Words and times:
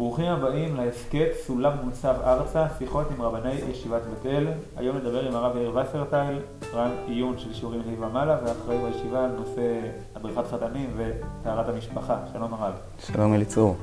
ברוכים 0.00 0.26
הבאים 0.26 0.76
להסכת 0.76 1.28
סולם 1.46 1.72
מוצב 1.84 2.14
ארצה, 2.24 2.66
שיחות 2.78 3.06
עם 3.10 3.22
רבני 3.22 3.52
ישיבת 3.52 4.02
בית 4.02 4.26
אל. 4.26 4.46
היום 4.76 4.96
נדבר 4.96 5.28
עם 5.28 5.34
הרב 5.36 5.56
יאיר 5.56 5.76
וסרטייל, 5.76 6.38
רב 6.72 6.90
עיון 7.06 7.38
של 7.38 7.54
שיעורים 7.54 7.80
ה' 7.80 8.06
ומעלה, 8.06 8.38
ואחראי 8.44 8.78
בישיבה 8.78 9.24
על 9.24 9.30
נושא 9.30 9.80
הדרכת 10.14 10.46
חתנים 10.50 10.96
וטהרת 10.96 11.68
המשפחה. 11.68 12.18
שלום 12.32 12.54
הרב. 12.54 12.72
שלום 12.98 13.34
אליצור. 13.34 13.76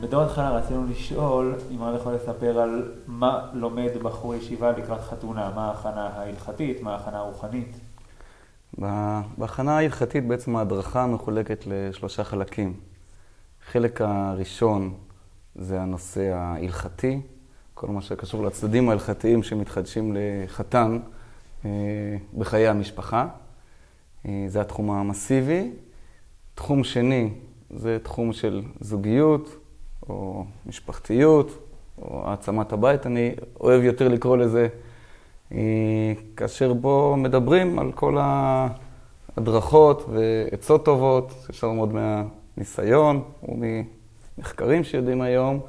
בתור 0.00 0.22
התחלה 0.22 0.50
רצינו 0.50 0.86
לשאול 0.90 1.54
אם 1.70 1.82
הרב 1.82 2.00
יכול 2.00 2.14
לספר 2.14 2.58
על 2.58 2.92
מה 3.06 3.46
לומד 3.52 3.90
בחור 4.02 4.34
ישיבה 4.34 4.72
לקראת 4.72 5.00
חתונה, 5.00 5.50
מה 5.54 5.68
ההכנה 5.68 6.10
ההלכתית, 6.14 6.82
מה 6.82 6.92
ההכנה 6.92 7.18
הרוחנית. 7.18 7.80
בהכנה 9.38 9.76
ההלכתית 9.76 10.28
בעצם 10.28 10.56
ההדרכה 10.56 11.06
מחולקת 11.06 11.64
לשלושה 11.66 12.24
חלקים. 12.24 12.74
החלק 13.68 14.00
הראשון 14.00 14.94
זה 15.56 15.80
הנושא 15.80 16.32
ההלכתי, 16.34 17.20
כל 17.74 17.86
מה 17.86 18.02
שקשור 18.02 18.42
לצדדים 18.42 18.88
ההלכתיים 18.88 19.42
שמתחדשים 19.42 20.16
לחתן 20.16 20.98
אה, 21.64 21.70
בחיי 22.38 22.68
המשפחה. 22.68 23.26
אה, 24.26 24.44
זה 24.48 24.60
התחום 24.60 24.90
המסיבי. 24.90 25.70
תחום 26.54 26.84
שני 26.84 27.30
זה 27.70 27.98
תחום 28.02 28.32
של 28.32 28.62
זוגיות 28.80 29.56
או 30.08 30.44
משפחתיות 30.66 31.58
או 32.02 32.22
העצמת 32.28 32.72
הבית, 32.72 33.06
אני 33.06 33.34
אוהב 33.60 33.82
יותר 33.82 34.08
לקרוא 34.08 34.36
לזה, 34.36 34.68
אה, 35.52 36.12
כאשר 36.36 36.72
בו 36.72 37.16
מדברים 37.16 37.78
על 37.78 37.92
כל 37.92 38.18
ההדרכות 38.20 40.08
ועצות 40.08 40.84
טובות, 40.84 41.46
אפשר 41.50 41.66
ללמוד 41.66 41.92
מהניסיון 41.92 43.22
מחקרים 44.38 44.84
שיודעים 44.84 45.22
היום, 45.22 45.60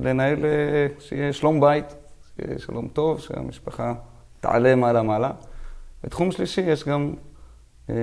לנהל, 0.00 0.44
אה, 0.44 0.86
שיהיה 0.98 1.32
שלום 1.32 1.60
בית, 1.60 1.84
שיהיה 2.36 2.58
שלום 2.58 2.88
טוב, 2.88 3.20
שהמשפחה 3.20 3.94
תעלה 4.40 4.74
מעלה-מעלה. 4.74 5.30
בתחום 6.04 6.32
שלישי 6.32 6.60
יש 6.60 6.84
גם 6.84 7.14
אה, 7.90 7.94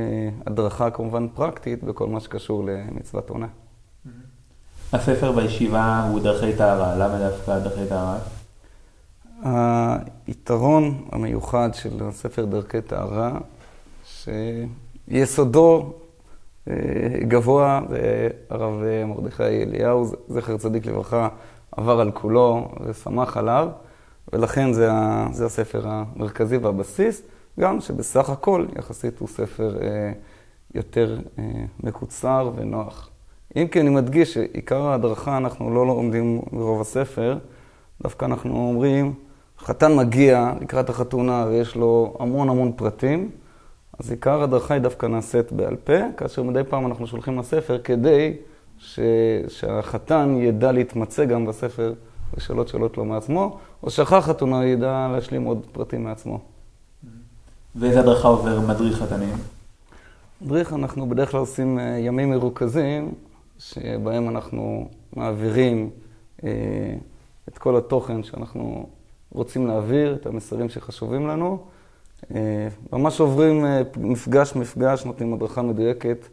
הדרכה 0.45 0.91
כמובן 0.91 1.27
פרקטית 1.27 1.83
בכל 1.83 2.07
מה 2.07 2.19
שקשור 2.19 2.63
למצוות 2.65 3.29
עונה. 3.29 3.47
הספר 4.93 5.31
בישיבה 5.31 6.07
הוא 6.11 6.19
דרכי 6.19 6.57
טהרה, 6.57 6.95
למה 6.95 7.29
דווקא 7.29 7.59
דרכי 7.59 7.89
טהרה? 7.89 8.17
היתרון 10.27 11.07
המיוחד 11.11 11.69
של 11.73 12.03
הספר 12.03 12.45
דרכי 12.45 12.81
טהרה, 12.81 13.39
שיסודו 14.05 15.93
גבוה, 17.27 17.81
והרב 17.89 18.83
מרדכי 19.05 19.43
אליהו, 19.43 20.05
זכר 20.27 20.57
צדיק 20.57 20.85
לברכה, 20.85 21.27
עבר 21.71 21.99
על 21.99 22.11
כולו 22.11 22.67
ושמח 22.85 23.37
עליו, 23.37 23.69
ולכן 24.33 24.73
זה, 24.73 24.89
זה 25.31 25.45
הספר 25.45 25.81
המרכזי 25.85 26.57
והבסיס, 26.57 27.21
גם 27.59 27.81
שבסך 27.81 28.29
הכל 28.29 28.65
יחסית 28.79 29.19
הוא 29.19 29.27
ספר 29.27 29.77
אה, 29.81 30.11
יותר 30.75 31.19
אה, 31.39 31.43
מקוצר 31.83 32.51
ונוח. 32.55 33.09
אם 33.55 33.67
כי 33.67 33.81
אני 33.81 33.89
מדגיש 33.89 34.33
שעיקר 34.33 34.81
ההדרכה 34.81 35.37
אנחנו 35.37 35.73
לא 35.73 35.87
לומדים 35.87 36.41
ברוב 36.51 36.81
הספר, 36.81 37.37
דווקא 38.03 38.25
אנחנו 38.25 38.55
אומרים, 38.55 39.13
חתן 39.59 39.95
מגיע 39.95 40.53
לקראת 40.61 40.89
החתונה 40.89 41.45
ויש 41.49 41.75
לו 41.75 42.17
המון 42.19 42.49
המון 42.49 42.71
פרטים, 42.75 43.29
אז 43.99 44.11
עיקר 44.11 44.41
הדרכה 44.43 44.73
היא 44.73 44.81
דווקא 44.81 45.05
נעשית 45.05 45.51
בעל 45.51 45.75
פה, 45.75 45.93
כאשר 46.17 46.43
מדי 46.43 46.61
פעם 46.69 46.85
אנחנו 46.85 47.07
שולחים 47.07 47.39
לספר 47.39 47.77
כדי 47.83 48.33
ש... 48.79 48.99
שהחתן 49.47 50.35
ידע 50.39 50.71
להתמצא 50.71 51.25
גם 51.25 51.45
בספר 51.45 51.93
ושאלות 52.33 52.67
שאלות 52.67 52.97
לו 52.97 53.05
מעצמו, 53.05 53.57
או 53.83 53.89
שאחר 53.89 54.21
חתונה 54.21 54.65
ידע 54.65 55.07
להשלים 55.11 55.43
עוד 55.43 55.65
פרטים 55.71 56.03
מעצמו. 56.03 56.39
ואיזה 57.75 57.99
הדרכה 57.99 58.27
עובר 58.27 58.59
מדריך 58.59 58.97
חתנים? 58.97 59.35
מדריך, 60.41 60.73
אנחנו 60.73 61.09
בדרך 61.09 61.31
כלל 61.31 61.39
עושים 61.39 61.79
אה, 61.79 61.83
ימים 61.83 62.29
מרוכזים, 62.29 63.11
שבהם 63.59 64.29
אנחנו 64.29 64.89
מעבירים 65.15 65.89
אה, 66.43 66.49
את 67.47 67.57
כל 67.57 67.77
התוכן 67.77 68.23
שאנחנו 68.23 68.89
רוצים 69.31 69.67
להעביר, 69.67 70.15
את 70.15 70.25
המסרים 70.25 70.69
שחשובים 70.69 71.27
לנו. 71.27 71.59
אה, 72.35 72.67
ממש 72.91 73.19
עוברים 73.19 73.65
מפגש-מפגש, 73.97 75.01
אה, 75.01 75.07
נותנים 75.07 75.33
הדרכה 75.33 75.61
מדויקת, 75.61 76.27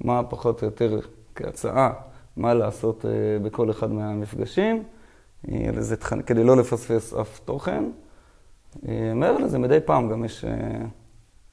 מה 0.00 0.22
פחות 0.22 0.62
או 0.62 0.66
יותר 0.66 0.98
כהצעה, 1.34 1.92
מה 2.36 2.54
לעשות 2.54 3.04
אה, 3.06 3.10
בכל 3.42 3.70
אחד 3.70 3.92
מהמפגשים, 3.92 4.82
לזה, 5.48 5.96
כדי 6.26 6.44
לא 6.44 6.56
לפספס 6.56 7.14
אף 7.14 7.40
תוכן. 7.44 7.84
מעבר 9.14 9.38
לזה, 9.38 9.58
מדי 9.58 9.78
פעם 9.84 10.08
גם 10.08 10.24
יש 10.24 10.44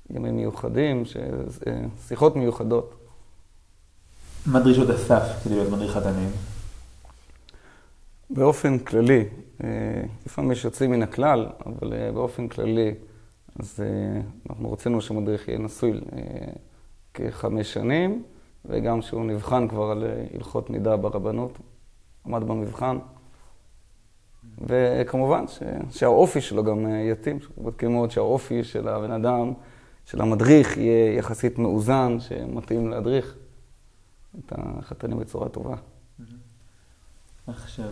ימים 0.09 0.35
מיוחדים, 0.35 1.03
שיחות 2.07 2.35
מיוחדות. 2.35 2.95
מה 4.45 4.59
דרישות 4.59 4.89
הסף 4.89 5.23
כדי 5.43 5.55
להיות 5.55 5.71
מדריך 5.71 5.91
חתנים? 5.91 6.29
באופן 8.29 8.79
כללי, 8.79 9.25
לפעמים 10.25 10.51
יש 10.51 10.65
יוצאים 10.65 10.91
מן 10.91 11.03
הכלל, 11.03 11.47
אבל 11.65 12.11
באופן 12.13 12.47
כללי, 12.47 12.93
אז 13.59 13.79
אה, 13.79 14.21
אנחנו 14.49 14.71
רצינו 14.71 15.01
שמדריך 15.01 15.47
יהיה 15.47 15.59
נשוי 15.59 15.91
אה, 15.91 16.53
כחמש 17.13 17.73
שנים, 17.73 18.23
וגם 18.65 19.01
שהוא 19.01 19.25
נבחן 19.25 19.67
כבר 19.67 19.91
על 19.91 20.03
אה, 20.03 20.25
הלכות 20.33 20.69
נידה 20.69 20.97
ברבנות, 20.97 21.57
עמד 22.25 22.43
במבחן. 22.43 22.97
וכמובן 24.67 25.47
ש... 25.47 25.59
שהאופי 25.91 26.41
שלו 26.41 26.63
גם 26.63 26.85
יתאים, 27.11 27.39
בודקים 27.57 27.91
מאוד 27.91 28.11
שהאופי 28.11 28.63
של 28.63 28.87
הבן 28.87 29.11
אדם, 29.11 29.53
של 30.05 30.21
המדריך, 30.21 30.77
יהיה 30.77 31.17
יחסית 31.17 31.57
מאוזן, 31.59 32.19
שמתאים 32.19 32.89
להדריך 32.89 33.35
את 34.39 34.53
החתנים 34.57 35.19
בצורה 35.19 35.49
טובה. 35.49 35.75
עכשיו, 37.47 37.89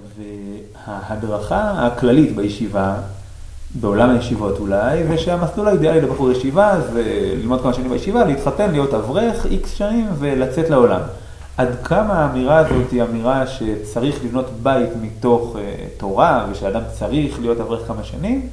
ההדרכה 0.76 1.88
הכללית 1.88 2.36
בישיבה, 2.36 3.02
בעולם 3.76 4.10
הישיבות 4.10 4.60
אולי, 4.60 5.04
ושהמסלול 5.10 5.68
האידיאלי 5.68 6.02
לבחור 6.02 6.32
ישיבה 6.32 6.82
זה 6.94 7.04
ללמוד 7.40 7.62
כמה 7.62 7.74
שנים 7.74 7.90
בישיבה, 7.90 8.26
להתחתן, 8.26 8.72
להיות 8.72 8.94
אברך, 8.94 9.46
איקס 9.46 9.74
שנים 9.74 10.08
ולצאת 10.20 10.70
לעולם. 10.70 11.02
עד 11.58 11.68
כמה 11.84 12.14
האמירה 12.14 12.58
הזאת 12.58 12.92
היא 12.92 13.04
אמירה 13.04 13.48
שצריך 13.48 14.26
לבנות 14.26 14.50
בית 14.64 14.90
מתוך 15.02 15.56
uh, 15.56 15.60
תורה, 16.00 16.48
ושאדם 16.52 16.82
צריך 16.92 17.40
להיות 17.40 17.60
אברך 17.60 17.88
כמה 17.88 18.04
שנים, 18.04 18.48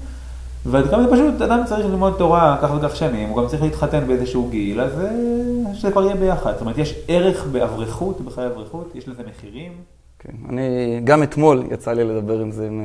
ועד 0.67 0.91
כמה 0.91 1.03
זה 1.03 1.13
פשוט, 1.13 1.43
אדם 1.43 1.63
צריך 1.67 1.87
ללמוד 1.87 2.15
תורה 2.19 2.57
כך 2.63 2.71
וכך 2.75 2.97
שנים, 2.97 3.29
הוא 3.29 3.43
גם 3.43 3.49
צריך 3.49 3.63
להתחתן 3.63 4.07
באיזשהו 4.07 4.49
גיל, 4.51 4.81
אז 4.81 4.93
uh, 4.93 5.75
שזה 5.75 5.93
כבר 5.93 6.05
יהיה 6.05 6.17
ביחד. 6.17 6.53
זאת 6.53 6.61
אומרת, 6.61 6.79
יש 6.79 6.95
ערך 7.09 7.47
באברכות, 7.53 8.21
בחיי 8.21 8.47
אברכות, 8.47 8.93
יש 8.95 9.09
לזה 9.09 9.23
מחירים. 9.31 9.73
כן, 10.19 10.33
אני, 10.49 11.01
גם 11.05 11.23
אתמול 11.23 11.63
יצא 11.71 11.93
לי 11.93 12.05
לדבר 12.05 12.39
עם 12.39 12.51
זה 12.51 12.67
עם... 12.67 12.81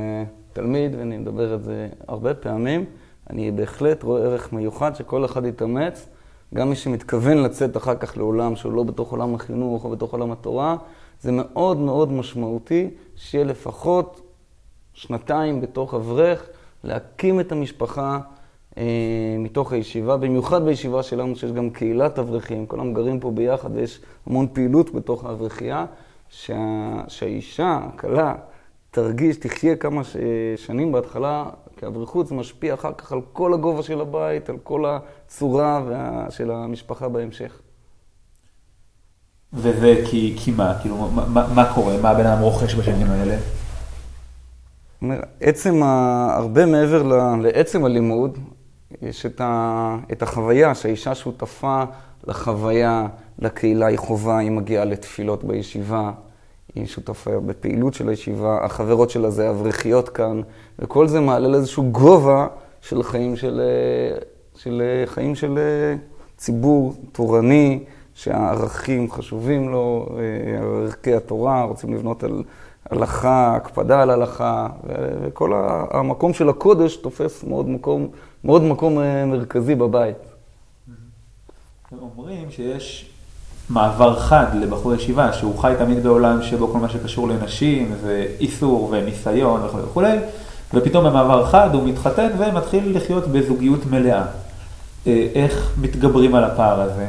תלמיד, 0.52 0.94
ואני 0.94 1.18
מדבר 1.18 1.54
את 1.54 1.62
זה 1.62 1.88
הרבה 2.08 2.34
פעמים, 2.34 2.84
אני 3.30 3.50
בהחלט 3.50 4.02
רואה 4.02 4.22
ערך 4.22 4.52
מיוחד 4.52 4.94
שכל 4.96 5.24
אחד 5.24 5.44
יתאמץ, 5.44 6.08
גם 6.54 6.68
מי 6.68 6.76
שמתכוון 6.76 7.38
לצאת 7.38 7.76
אחר 7.76 7.94
כך 7.94 8.16
לעולם 8.16 8.56
שהוא 8.56 8.72
לא 8.72 8.82
בתוך 8.82 9.10
עולם 9.10 9.34
החינוך 9.34 9.84
או 9.84 9.90
בתוך 9.90 10.12
עולם 10.12 10.32
התורה, 10.32 10.76
זה 11.20 11.32
מאוד 11.32 11.78
מאוד 11.78 12.12
משמעותי 12.12 12.90
שיהיה 13.16 13.44
לפחות 13.44 14.20
שנתיים 14.94 15.60
בתוך 15.60 15.94
אברך, 15.94 16.48
להקים 16.84 17.40
את 17.40 17.52
המשפחה 17.52 18.20
אה, 18.78 19.36
מתוך 19.38 19.72
הישיבה, 19.72 20.16
במיוחד 20.16 20.64
בישיבה 20.64 21.02
שלנו 21.02 21.36
שיש 21.36 21.52
גם 21.52 21.70
קהילת 21.70 22.18
אברכים, 22.18 22.66
כולם 22.66 22.92
גרים 22.92 23.20
פה 23.20 23.30
ביחד 23.30 23.76
ויש 23.76 24.00
המון 24.26 24.46
פעילות 24.52 24.94
בתוך 24.94 25.24
האברכייה, 25.24 25.86
שה, 26.28 26.56
שהאישה, 27.08 27.80
הכלה, 27.82 28.34
תרגיש, 28.94 29.36
תחיה 29.36 29.76
כמה 29.76 30.02
שנים 30.56 30.92
בהתחלה 30.92 31.44
כאברכות, 31.76 32.26
זה 32.26 32.34
משפיע 32.34 32.74
אחר 32.74 32.92
כך 32.92 33.12
על 33.12 33.20
כל 33.32 33.54
הגובה 33.54 33.82
של 33.82 34.00
הבית, 34.00 34.48
על 34.48 34.56
כל 34.62 34.84
הצורה 34.86 35.82
וה... 35.88 36.26
של 36.30 36.50
המשפחה 36.50 37.08
בהמשך. 37.08 37.60
וזה 39.52 40.02
כי, 40.10 40.36
כי 40.38 40.50
מה? 40.50 40.74
כאילו, 40.80 40.96
מה, 40.96 41.48
מה 41.54 41.74
קורה? 41.74 41.96
מה 42.02 42.10
הבן 42.10 42.26
אדם 42.26 42.42
רוכש 42.42 42.74
בשנים 42.74 43.06
האלה? 43.10 43.36
עצם, 45.40 45.82
ה... 45.82 46.34
הרבה 46.36 46.66
מעבר 46.66 47.02
ל... 47.02 47.42
לעצם 47.42 47.84
הלימוד, 47.84 48.38
יש 49.02 49.26
את, 49.26 49.40
ה... 49.40 49.96
את 50.12 50.22
החוויה, 50.22 50.74
שהאישה 50.74 51.14
שותפה 51.14 51.84
לחוויה, 52.24 53.06
לקהילה, 53.38 53.86
היא 53.86 53.98
חובה, 53.98 54.38
היא 54.38 54.50
מגיעה 54.50 54.84
לתפילות 54.84 55.44
בישיבה. 55.44 56.12
היא 56.74 56.86
שותפה 56.86 57.40
בפעילות 57.40 57.94
של 57.94 58.08
הישיבה, 58.08 58.64
החברות 58.64 59.10
שלה 59.10 59.30
זה 59.30 59.50
אברכיות 59.50 60.08
כאן, 60.08 60.40
וכל 60.78 61.08
זה 61.08 61.20
מעלה 61.20 61.48
לאיזשהו 61.48 61.90
גובה 61.90 62.46
של 62.80 63.02
חיים 63.02 63.36
של, 63.36 63.60
של, 64.56 64.82
חיים 65.06 65.34
של 65.34 65.58
ציבור 66.36 66.94
תורני, 67.12 67.84
שהערכים 68.14 69.10
חשובים 69.10 69.68
לו, 69.68 70.08
ערכי 70.58 71.14
התורה, 71.14 71.62
רוצים 71.62 71.94
לבנות 71.94 72.24
על 72.24 72.42
הלכה, 72.90 73.56
הקפדה 73.56 74.02
על 74.02 74.10
הלכה, 74.10 74.68
וכל 75.22 75.52
המקום 75.90 76.32
של 76.32 76.48
הקודש 76.48 76.96
תופס 76.96 77.44
מאוד 77.44 77.68
מקום, 77.68 78.08
מאוד 78.44 78.62
מקום 78.62 78.98
מרכזי 79.26 79.74
בבית. 79.74 80.16
אומרים 82.00 82.50
שיש 82.50 83.10
מעבר 83.70 84.18
חד 84.18 84.46
לבחור 84.54 84.94
ישיבה, 84.94 85.32
שהוא 85.32 85.58
חי 85.58 85.74
תמיד 85.78 86.02
בעולם 86.02 86.42
שבו 86.42 86.68
כל 86.68 86.78
מה 86.78 86.88
שקשור 86.88 87.28
לנשים 87.28 87.94
ואיסור 88.02 88.88
וניסיון 88.92 89.60
וכולי 89.64 89.84
וכולי, 89.84 90.18
ופתאום 90.74 91.04
במעבר 91.04 91.46
חד 91.46 91.74
הוא 91.74 91.88
מתחתן 91.88 92.28
ומתחיל 92.38 92.96
לחיות 92.96 93.28
בזוגיות 93.28 93.86
מלאה. 93.86 94.22
אה, 95.06 95.26
איך 95.34 95.72
מתגברים 95.80 96.34
על 96.34 96.44
הפער 96.44 96.80
הזה? 96.80 97.06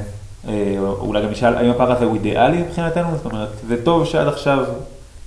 אה, 0.48 0.76
אולי 0.80 1.22
גם 1.22 1.30
נשאל, 1.30 1.56
האם 1.56 1.70
הפער 1.70 1.92
הזה 1.92 2.06
הוא 2.06 2.14
אידיאלי 2.14 2.58
מבחינתנו? 2.58 3.08
זאת 3.16 3.26
אומרת, 3.26 3.50
זה 3.68 3.84
טוב 3.84 4.06
שעד 4.06 4.28
עכשיו 4.28 4.66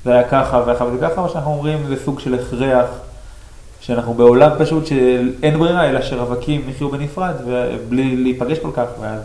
זה 0.05 0.13
היה 0.13 0.29
ככה 0.29 0.63
ואחר 0.67 0.91
זה 0.91 0.99
ככה, 1.09 1.21
או 1.21 1.29
שאנחנו 1.29 1.51
אומרים 1.51 1.87
זה 1.87 1.97
סוג 2.05 2.21
של 2.21 2.35
הכרח, 2.35 2.87
שאנחנו 3.81 4.15
בעולם 4.15 4.51
פשוט 4.59 4.87
שאין 4.87 5.59
ברירה, 5.59 5.89
אלא 5.89 6.03
שרווקים 6.03 6.69
יחיו 6.69 6.89
בנפרד 6.89 7.35
ובלי 7.47 8.17
להיפגש 8.17 8.59
כל 8.59 8.71
כך, 8.75 8.87
ואז... 9.01 9.23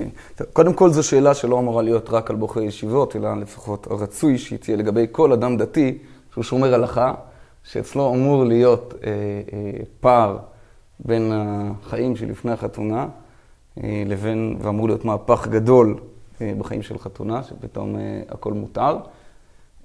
אה. 0.00 0.04
Okay. 0.04 0.44
קודם 0.52 0.72
כל 0.72 0.90
זו 0.90 1.02
שאלה 1.02 1.34
שלא 1.34 1.58
אמורה 1.58 1.82
להיות 1.82 2.10
רק 2.10 2.30
על 2.30 2.36
בוחרי 2.36 2.64
ישיבות, 2.64 3.16
אלא 3.16 3.34
לפחות 3.40 3.86
רצוי 3.90 4.38
שהיא 4.38 4.58
תהיה 4.58 4.76
לגבי 4.76 5.06
כל 5.12 5.32
אדם 5.32 5.56
דתי 5.56 5.98
שהוא 6.32 6.44
שומר 6.44 6.74
הלכה, 6.74 7.14
שאצלו 7.64 8.14
אמור 8.14 8.44
להיות 8.44 8.94
אה, 9.04 9.10
אה, 9.52 9.70
פער 10.00 10.38
בין 11.00 11.32
החיים 11.34 12.16
שלפני 12.16 12.52
החתונה 12.52 13.06
אה, 13.84 14.02
לבין, 14.06 14.56
ואמור 14.60 14.86
להיות 14.88 15.04
מהפך 15.04 15.48
גדול 15.48 15.96
אה, 16.40 16.52
בחיים 16.58 16.82
של 16.82 16.98
חתונה, 16.98 17.42
שפתאום 17.42 17.96
אה, 17.96 18.22
הכל 18.28 18.52
מותר. 18.52 18.98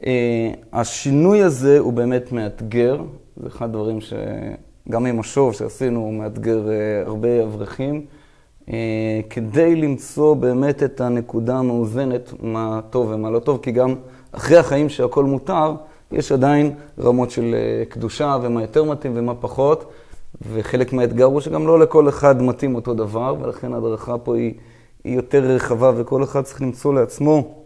אה, 0.05 0.51
השינוי 0.73 1.41
הזה 1.41 1.79
הוא 1.79 1.93
באמת 1.93 2.31
מאתגר, 2.31 3.01
זה 3.37 3.47
אחד 3.47 3.65
הדברים 3.65 3.99
שגם 4.01 5.05
עם 5.05 5.19
השוב 5.19 5.53
שעשינו 5.53 5.99
הוא 5.99 6.13
מאתגר 6.13 6.69
אה, 6.69 7.01
הרבה 7.05 7.43
אברכים. 7.43 8.05
אה, 8.69 9.21
כדי 9.29 9.75
למצוא 9.75 10.33
באמת 10.33 10.83
את 10.83 11.01
הנקודה 11.01 11.57
המאוזנת, 11.57 12.33
מה 12.41 12.79
טוב 12.89 13.09
ומה 13.11 13.29
לא 13.29 13.39
טוב, 13.39 13.59
כי 13.61 13.71
גם 13.71 13.95
אחרי 14.31 14.57
החיים 14.57 14.89
שהכל 14.89 15.25
מותר, 15.25 15.73
יש 16.11 16.31
עדיין 16.31 16.73
רמות 16.99 17.31
של 17.31 17.55
אה, 17.55 17.85
קדושה 17.85 18.37
ומה 18.41 18.61
יותר 18.61 18.83
מתאים 18.83 19.11
ומה 19.15 19.35
פחות, 19.35 19.91
וחלק 20.53 20.93
מהאתגר 20.93 21.25
הוא 21.25 21.41
שגם 21.41 21.67
לא 21.67 21.79
לכל 21.79 22.09
אחד 22.09 22.41
מתאים 22.41 22.75
אותו 22.75 22.93
דבר, 22.93 23.35
ולכן 23.41 23.73
ההדרכה 23.73 24.17
פה 24.17 24.35
היא, 24.35 24.53
היא 25.03 25.15
יותר 25.15 25.43
רחבה, 25.43 25.91
וכל 25.95 26.23
אחד 26.23 26.41
צריך 26.41 26.61
למצוא 26.61 26.93
לעצמו 26.93 27.63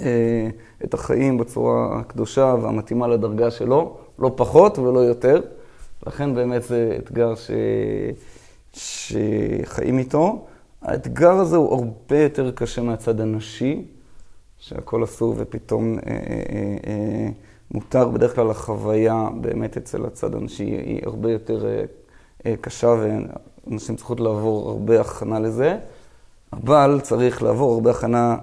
אה, 0.00 0.48
את 0.84 0.94
החיים 0.94 1.38
בצורה 1.38 1.98
הקדושה 1.98 2.54
והמתאימה 2.62 3.08
לדרגה 3.08 3.50
שלו, 3.50 3.96
לא 4.18 4.32
פחות 4.36 4.78
ולא 4.78 4.98
יותר. 4.98 5.40
לכן 6.06 6.34
באמת 6.34 6.62
זה 6.62 6.96
אתגר 6.98 7.34
ש... 7.34 7.50
שחיים 8.72 9.98
איתו. 9.98 10.46
האתגר 10.82 11.32
הזה 11.32 11.56
הוא 11.56 11.74
הרבה 11.74 12.18
יותר 12.22 12.50
קשה 12.50 12.82
מהצד 12.82 13.20
הנשי, 13.20 13.84
שהכל 14.58 15.04
אסור 15.04 15.34
ופתאום 15.38 15.98
אה, 15.98 16.00
אה, 16.06 16.16
אה, 16.50 16.76
אה, 16.86 17.28
מותר. 17.70 18.08
בדרך 18.08 18.34
כלל 18.34 18.50
החוויה 18.50 19.28
באמת 19.40 19.76
אצל 19.76 20.06
הצד 20.06 20.34
הנשי 20.34 20.64
היא 20.64 21.00
הרבה 21.04 21.32
יותר 21.32 21.66
אה, 21.66 21.84
אה, 22.46 22.54
קשה, 22.60 22.94
ואנשים 23.66 23.96
צריכות 23.96 24.20
לעבור 24.20 24.70
הרבה 24.70 25.00
הכנה 25.00 25.38
לזה. 25.38 25.78
אבל 26.52 27.00
צריך 27.02 27.42
לעבור 27.42 27.74
הרבה 27.74 27.90
הכנה 27.90 28.36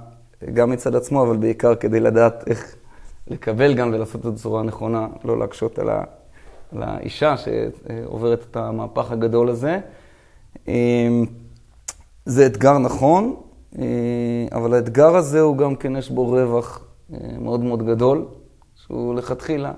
גם 0.53 0.69
מצד 0.69 0.95
עצמו, 0.95 1.23
אבל 1.23 1.37
בעיקר 1.37 1.75
כדי 1.75 1.99
לדעת 1.99 2.47
איך 2.47 2.75
לקבל 3.27 3.73
גם 3.73 3.91
ולעשות 3.93 4.15
את 4.15 4.23
זה 4.23 4.31
בצורה 4.31 4.63
נכונה, 4.63 5.07
לא 5.23 5.39
להקשות 5.39 5.79
על, 5.79 5.89
ה, 5.89 6.03
על 6.75 6.83
האישה 6.83 7.35
שעוברת 7.37 8.45
את 8.51 8.55
המהפך 8.57 9.11
הגדול 9.11 9.49
הזה. 9.49 9.79
אמ, 10.67 11.25
זה 12.25 12.45
אתגר 12.45 12.77
נכון, 12.77 13.35
אה, 13.79 13.85
אבל 14.51 14.73
האתגר 14.73 15.15
הזה 15.15 15.41
הוא 15.41 15.57
גם 15.57 15.75
כן, 15.75 15.95
יש 15.95 16.09
בו 16.09 16.27
רווח 16.27 16.85
אה, 17.13 17.17
מאוד 17.39 17.63
מאוד 17.63 17.85
גדול, 17.85 18.25
שהוא 18.75 19.15
לכתחילה. 19.15 19.73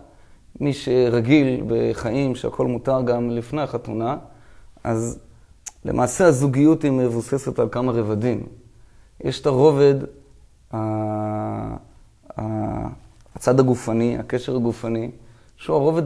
מי 0.60 0.74
שרגיל 0.74 1.64
בחיים 1.68 2.36
שהכל 2.36 2.68
מותר 2.68 3.02
גם 3.02 3.30
לפני 3.30 3.62
החתונה, 3.62 4.18
אז 4.84 5.20
למעשה 5.86 6.26
הזוגיות 6.26 6.84
היא 6.84 6.92
מבוססת 6.92 7.60
על 7.60 7.70
כמה 7.72 7.92
רבדים. 7.92 8.44
יש 9.24 9.42
את 9.42 9.46
הרובד, 9.46 9.96
הצד 13.36 13.60
הגופני, 13.60 14.18
הקשר 14.18 14.56
הגופני, 14.56 15.12
שהוא 15.58 15.76
הרובד 15.76 16.04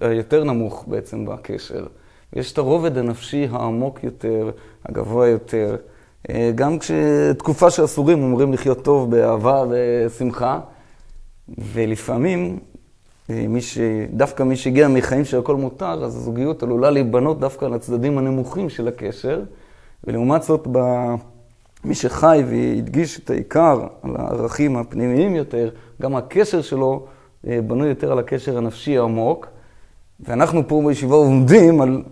היותר 0.00 0.44
נמוך 0.44 0.84
בעצם 0.88 1.26
בקשר. 1.26 1.86
יש 2.34 2.52
את 2.52 2.58
הרובד 2.58 2.98
הנפשי 2.98 3.48
העמוק 3.50 4.04
יותר, 4.04 4.50
הגבוה 4.86 5.28
יותר. 5.28 5.76
אה, 6.30 6.50
גם 6.54 6.78
כשתקופה 6.78 7.70
שאסורים 7.70 8.22
אומרים 8.22 8.52
לחיות 8.52 8.84
טוב 8.84 9.10
באהבה 9.10 9.64
ושמחה, 9.70 10.60
ולפעמים 11.58 12.58
אה, 13.30 13.46
מי 13.48 13.60
ש... 13.60 13.78
דווקא 14.12 14.42
מי 14.42 14.56
שהגיע 14.56 14.88
מחיים 14.88 15.24
שהכל 15.24 15.56
מותר, 15.56 16.04
אז 16.04 16.16
הזוגיות 16.16 16.62
עלולה 16.62 16.90
להיבנות 16.90 17.40
דווקא 17.40 17.64
על 17.64 17.74
הצדדים 17.74 18.18
הנמוכים 18.18 18.70
של 18.70 18.88
הקשר, 18.88 19.42
ולעומת 20.04 20.42
זאת, 20.42 20.68
ב... 20.72 20.78
מי 21.84 21.94
שחי 21.94 22.42
והדגיש 22.48 23.18
את 23.18 23.30
העיקר 23.30 23.86
על 24.02 24.16
הערכים 24.16 24.76
הפנימיים 24.76 25.36
יותר, 25.36 25.70
גם 26.02 26.16
הקשר 26.16 26.62
שלו 26.62 27.06
אה, 27.46 27.58
בנוי 27.66 27.88
יותר 27.88 28.12
על 28.12 28.18
הקשר 28.18 28.58
הנפשי 28.58 28.98
העמוק. 28.98 29.46
ואנחנו 30.20 30.68
פה 30.68 30.82
בישיבה 30.86 31.14
עומדים 31.14 31.80
על 31.80 32.02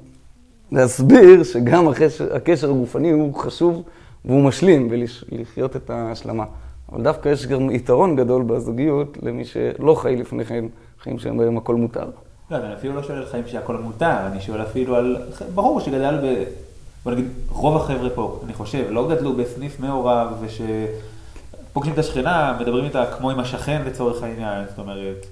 להסביר 0.73 1.45
שגם 1.45 1.89
הקשר, 2.35 2.71
הגופני 2.71 3.11
הוא 3.11 3.35
חשוב 3.35 3.83
והוא 4.25 4.43
משלים 4.45 4.89
ולחיות 5.31 5.77
את 5.77 5.91
ההשלמה. 5.91 6.45
אבל 6.93 7.03
דווקא 7.03 7.29
יש 7.29 7.47
גם 7.47 7.71
יתרון 7.71 8.17
גדול 8.17 8.43
בזוגיות 8.43 9.19
למי 9.23 9.45
שלא 9.45 9.95
חי 9.95 10.17
לפני 10.17 10.45
כן 10.45 10.65
חיים 11.03 11.19
שהם 11.19 11.39
בהם 11.39 11.57
הכל 11.57 11.75
מותר. 11.75 12.07
לא, 12.51 12.57
אני 12.57 12.75
אפילו 12.75 12.95
לא 12.95 13.03
שואל 13.03 13.19
על 13.19 13.27
חיים 13.27 13.45
שהכל 13.47 13.77
מותר, 13.77 14.17
אני 14.33 14.41
שואל 14.41 14.63
אפילו 14.63 14.97
על... 14.97 15.17
ברור 15.55 15.81
שגדל 15.81 16.19
ב... 16.23 16.45
בוא 17.05 17.13
נגיד, 17.13 17.29
רוב 17.49 17.77
החבר'ה 17.77 18.11
פה, 18.11 18.41
אני 18.45 18.55
חושב, 18.55 18.85
לא 18.91 19.09
גדלו 19.11 19.33
בסניף 19.37 19.81
מעורב 19.81 20.29
ושפוגשים 20.41 21.93
את 21.93 21.99
השכנה, 21.99 22.57
מדברים 22.61 22.85
איתה 22.85 23.05
כמו 23.07 23.31
עם 23.31 23.41
השכן 23.41 23.83
לצורך 23.87 24.23
העניין, 24.23 24.65
זאת 24.69 24.79
אומרת... 24.79 25.27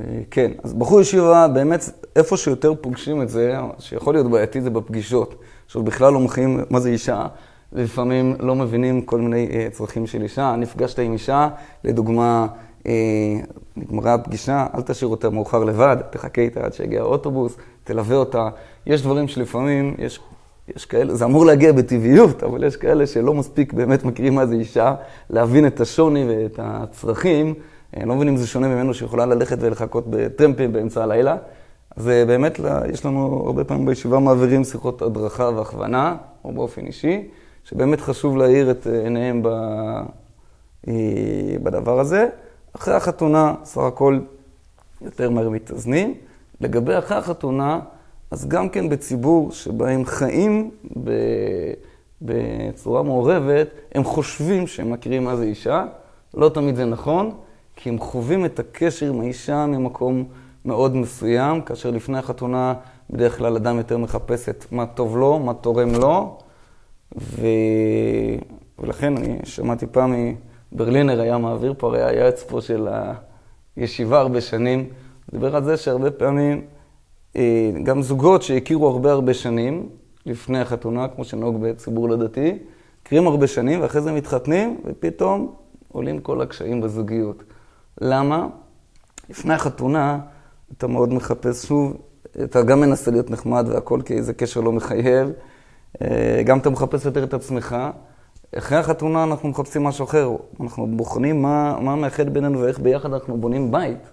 אה, 0.00 0.04
כן, 0.30 0.50
אז 0.62 0.74
בחור 0.74 1.00
ישיבה, 1.00 1.48
באמת, 1.48 1.84
איפה 2.16 2.36
שיותר 2.36 2.74
פוגשים 2.80 3.22
את 3.22 3.28
זה, 3.28 3.58
שיכול 3.78 4.14
להיות 4.14 4.30
בעייתי, 4.30 4.60
זה 4.60 4.70
בפגישות. 4.70 5.34
עכשיו, 5.66 5.82
בכלל 5.82 6.12
לא 6.12 6.20
מכינים 6.20 6.60
מה 6.70 6.80
זה 6.80 6.88
אישה, 6.88 7.26
ולפעמים 7.72 8.36
לא 8.40 8.54
מבינים 8.54 9.02
כל 9.02 9.20
מיני 9.20 9.48
uh, 9.48 9.74
צרכים 9.74 10.06
של 10.06 10.22
אישה. 10.22 10.56
נפגשת 10.56 10.98
עם 10.98 11.12
אישה, 11.12 11.48
לדוגמה, 11.84 12.46
uh, 12.82 12.86
נגמרה 13.76 14.14
הפגישה, 14.14 14.66
אל 14.74 14.82
תשאיר 14.82 15.10
אותה 15.10 15.30
מאוחר 15.30 15.64
לבד, 15.64 15.96
תחכה 16.10 16.40
איתה 16.40 16.60
עד 16.64 16.72
שיגיע 16.72 17.00
האוטובוס, 17.00 17.56
תלווה 17.84 18.16
אותה. 18.16 18.48
יש 18.86 19.02
דברים 19.02 19.28
שלפעמים, 19.28 19.94
יש, 19.98 20.20
יש 20.76 20.84
כאלה, 20.84 21.14
זה 21.14 21.24
אמור 21.24 21.46
להגיע 21.46 21.72
בטבעיות, 21.72 22.42
אבל 22.42 22.64
יש 22.64 22.76
כאלה 22.76 23.06
שלא 23.06 23.34
מספיק 23.34 23.72
באמת 23.72 24.04
מכירים 24.04 24.34
מה 24.34 24.46
זה 24.46 24.54
אישה, 24.54 24.94
להבין 25.30 25.66
את 25.66 25.80
השוני 25.80 26.24
ואת 26.28 26.60
הצרכים. 26.62 27.54
אני 27.96 28.08
לא 28.08 28.14
מבין 28.14 28.28
אם 28.28 28.36
זה 28.36 28.46
שונה 28.46 28.68
ממנו 28.68 28.94
שיכולה 28.94 29.26
ללכת 29.26 29.56
ולחכות 29.60 30.04
בטרמפים 30.10 30.72
באמצע 30.72 31.02
הלילה. 31.02 31.36
אז 31.96 32.08
אה, 32.08 32.24
באמת, 32.24 32.60
יש 32.92 33.06
לנו 33.06 33.42
הרבה 33.46 33.64
פעמים 33.64 33.86
בישיבה 33.86 34.18
מעבירים 34.18 34.64
שיחות 34.64 35.02
הדרכה 35.02 35.50
והכוונה, 35.56 36.16
או 36.44 36.52
באופן 36.52 36.86
אישי, 36.86 37.28
שבאמת 37.64 38.00
חשוב 38.00 38.36
להאיר 38.36 38.70
את 38.70 38.86
אה, 38.86 39.02
עיניהם 39.02 39.42
אה, 39.46 40.92
בדבר 41.62 42.00
הזה. 42.00 42.28
אחרי 42.76 42.94
החתונה, 42.94 43.54
סך 43.64 43.80
הכל 43.80 44.18
יותר 45.02 45.30
מהר 45.30 45.48
מתאזנים. 45.48 46.14
לגבי 46.60 46.98
אחרי 46.98 47.16
החתונה, 47.16 47.80
אז 48.30 48.48
גם 48.48 48.68
כן 48.68 48.88
בציבור 48.88 49.52
שבהם 49.52 50.04
חיים 50.04 50.70
בצורה 52.22 53.02
מעורבת, 53.02 53.68
הם 53.94 54.04
חושבים 54.04 54.66
שהם 54.66 54.90
מכירים 54.90 55.24
מה 55.24 55.36
זה 55.36 55.44
אישה. 55.44 55.84
לא 56.34 56.48
תמיד 56.48 56.76
זה 56.76 56.84
נכון. 56.84 57.30
כי 57.82 57.88
הם 57.88 57.98
חווים 57.98 58.44
את 58.44 58.58
הקשר 58.58 59.06
עם 59.06 59.20
האישה 59.20 59.66
ממקום 59.66 60.24
מאוד 60.64 60.96
מסוים, 60.96 61.60
כאשר 61.60 61.90
לפני 61.90 62.18
החתונה 62.18 62.74
בדרך 63.10 63.38
כלל 63.38 63.56
אדם 63.56 63.76
יותר 63.76 63.98
מחפש 63.98 64.48
את 64.48 64.64
מה 64.72 64.86
טוב 64.86 65.16
לו, 65.16 65.38
מה 65.38 65.54
תורם 65.54 65.94
לו, 65.94 66.38
ו... 67.18 67.46
ולכן 68.78 69.16
אני 69.16 69.38
שמעתי 69.44 69.86
פעם 69.86 70.14
מברלינר, 70.72 71.20
היה 71.20 71.38
מעביר 71.38 71.74
פה, 71.78 71.86
הרי 71.86 72.02
היה 72.04 72.28
אצפו 72.28 72.62
של 72.62 72.88
הישיבה 73.76 74.20
הרבה 74.20 74.40
שנים, 74.40 74.88
דיבר 75.30 75.56
על 75.56 75.64
זה 75.64 75.76
שהרבה 75.76 76.10
פעמים, 76.10 76.62
אה, 77.36 77.70
גם 77.82 78.02
זוגות 78.02 78.42
שהכירו 78.42 78.88
הרבה 78.88 79.12
הרבה 79.12 79.34
שנים 79.34 79.88
לפני 80.26 80.60
החתונה, 80.60 81.08
כמו 81.08 81.24
שנהוג 81.24 81.60
בציבור 81.60 82.08
לדתי, 82.08 82.58
מכירים 83.02 83.26
הרבה 83.26 83.46
שנים, 83.46 83.80
ואחרי 83.80 84.00
זה 84.00 84.12
מתחתנים, 84.12 84.80
ופתאום 84.84 85.54
עולים 85.88 86.20
כל 86.20 86.40
הקשיים 86.40 86.80
בזוגיות. 86.80 87.42
למה? 88.00 88.46
לפני 89.30 89.54
החתונה 89.54 90.18
אתה 90.76 90.86
מאוד 90.86 91.12
מחפש 91.12 91.66
שוב, 91.66 91.96
אתה 92.44 92.62
גם 92.62 92.80
מנסה 92.80 93.10
להיות 93.10 93.30
נחמד 93.30 93.66
והכל, 93.68 94.00
כי 94.04 94.22
זה 94.22 94.32
קשר 94.32 94.60
לא 94.60 94.72
מחייב. 94.72 95.30
אה, 96.02 96.42
גם 96.44 96.58
אתה 96.58 96.70
מחפש 96.70 97.04
יותר 97.04 97.24
את 97.24 97.34
עצמך. 97.34 97.76
אחרי 98.58 98.78
החתונה 98.78 99.24
אנחנו 99.24 99.48
מחפשים 99.48 99.84
משהו 99.84 100.04
אחר. 100.04 100.30
אנחנו 100.60 100.86
בוחנים 100.96 101.42
מה, 101.42 101.78
מה 101.80 101.96
מאחד 101.96 102.28
בינינו 102.28 102.60
ואיך 102.60 102.78
ביחד 102.80 103.12
אנחנו 103.12 103.36
בונים 103.40 103.70
בית. 103.70 104.10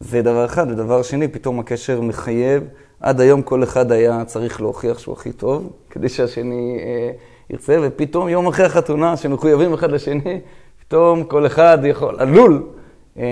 זה 0.00 0.22
דבר 0.22 0.44
אחד. 0.44 0.70
ודבר 0.70 1.02
שני, 1.02 1.28
פתאום 1.28 1.60
הקשר 1.60 2.00
מחייב. 2.00 2.62
עד 3.00 3.20
היום 3.20 3.42
כל 3.42 3.62
אחד 3.62 3.92
היה 3.92 4.24
צריך 4.24 4.60
להוכיח 4.60 4.98
שהוא 4.98 5.12
הכי 5.12 5.32
טוב, 5.32 5.72
כדי 5.90 6.08
שהשני 6.08 6.78
אה, 6.80 7.10
ירצה, 7.50 7.78
ופתאום 7.82 8.28
יום 8.28 8.46
אחרי 8.46 8.66
החתונה, 8.66 9.16
שמחויבים 9.16 9.72
אחד 9.72 9.90
לשני, 9.90 10.40
פתאום 10.88 11.24
כל 11.24 11.46
אחד 11.46 11.78
יכול, 11.84 12.16
עלול, 12.18 12.66
אה, 13.18 13.24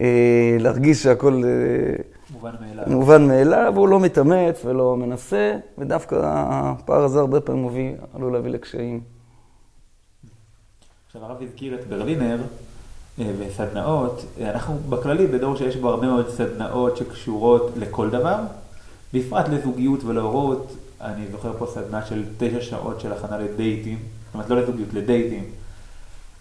אה, 0.00 0.56
להרגיש 0.60 1.02
שהכל... 1.02 1.42
אה, 1.44 2.02
מובן 2.30 2.52
מאליו. 2.60 2.84
מובן 2.86 3.28
מאליו, 3.28 3.72
והוא 3.74 3.88
לא 3.88 4.00
מתאמץ 4.00 4.64
ולא 4.64 4.96
מנסה, 4.96 5.56
ודווקא 5.78 6.20
הפער 6.22 7.04
הזה 7.04 7.20
הרבה 7.20 7.40
פעמים 7.40 7.66
מביא, 7.66 7.92
עלול 8.14 8.32
להביא 8.32 8.50
לקשיים. 8.50 9.00
עכשיו 11.06 11.24
הרב 11.24 11.42
הזכיר 11.42 11.74
את 11.74 11.86
ברלינר 11.86 12.38
אה, 13.20 13.32
וסדנאות, 13.38 14.24
אנחנו 14.40 14.74
בכללי 14.88 15.26
בדור 15.26 15.56
שיש 15.56 15.76
בו 15.76 15.88
הרבה 15.88 16.06
מאוד 16.06 16.28
סדנאות 16.28 16.96
שקשורות 16.96 17.70
לכל 17.76 18.10
דבר, 18.10 18.36
בפרט 19.14 19.48
לזוגיות 19.48 20.04
ולהורות, 20.04 20.76
אני 21.00 21.26
זוכר 21.32 21.52
פה 21.58 21.66
סדנה 21.66 22.04
של 22.04 22.24
תשע 22.38 22.60
שעות 22.60 23.00
של 23.00 23.12
הכנה 23.12 23.38
לדייטים, 23.38 23.98
זאת 23.98 24.34
אומרת 24.34 24.50
לא 24.50 24.60
לזוגיות, 24.60 24.94
לדייטים, 24.94 25.44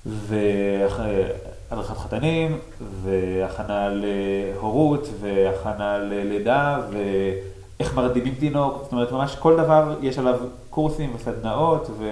והדרכת 0.06 1.98
חתנים, 1.98 2.60
והכנה 3.02 3.90
להורות, 3.90 5.08
והכנה 5.20 5.98
ללידה, 5.98 6.80
ואיך 6.92 7.96
מרדימים 7.96 8.36
תינוק, 8.40 8.82
זאת 8.84 8.92
אומרת 8.92 9.12
ממש 9.12 9.36
כל 9.36 9.58
דבר 9.58 9.96
יש 10.02 10.18
עליו 10.18 10.40
קורסים 10.70 11.16
וסדנאות 11.16 11.88
ו... 11.98 12.06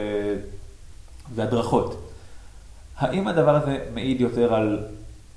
והדרכות. 1.36 1.96
האם 2.98 3.28
הדבר 3.28 3.56
הזה 3.56 3.78
מעיד 3.94 4.22
יותר 4.22 4.54
על 4.54 4.80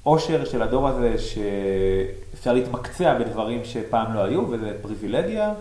עושר 0.03 0.45
של 0.45 0.63
הדור 0.63 0.89
הזה, 0.89 1.15
שאפשר 1.19 2.53
להתמקצע 2.53 3.19
בדברים 3.19 3.65
שפעם 3.65 4.15
לא 4.15 4.21
היו, 4.21 4.51
וזה 4.51 4.77
פריבילגיה, 4.83 5.53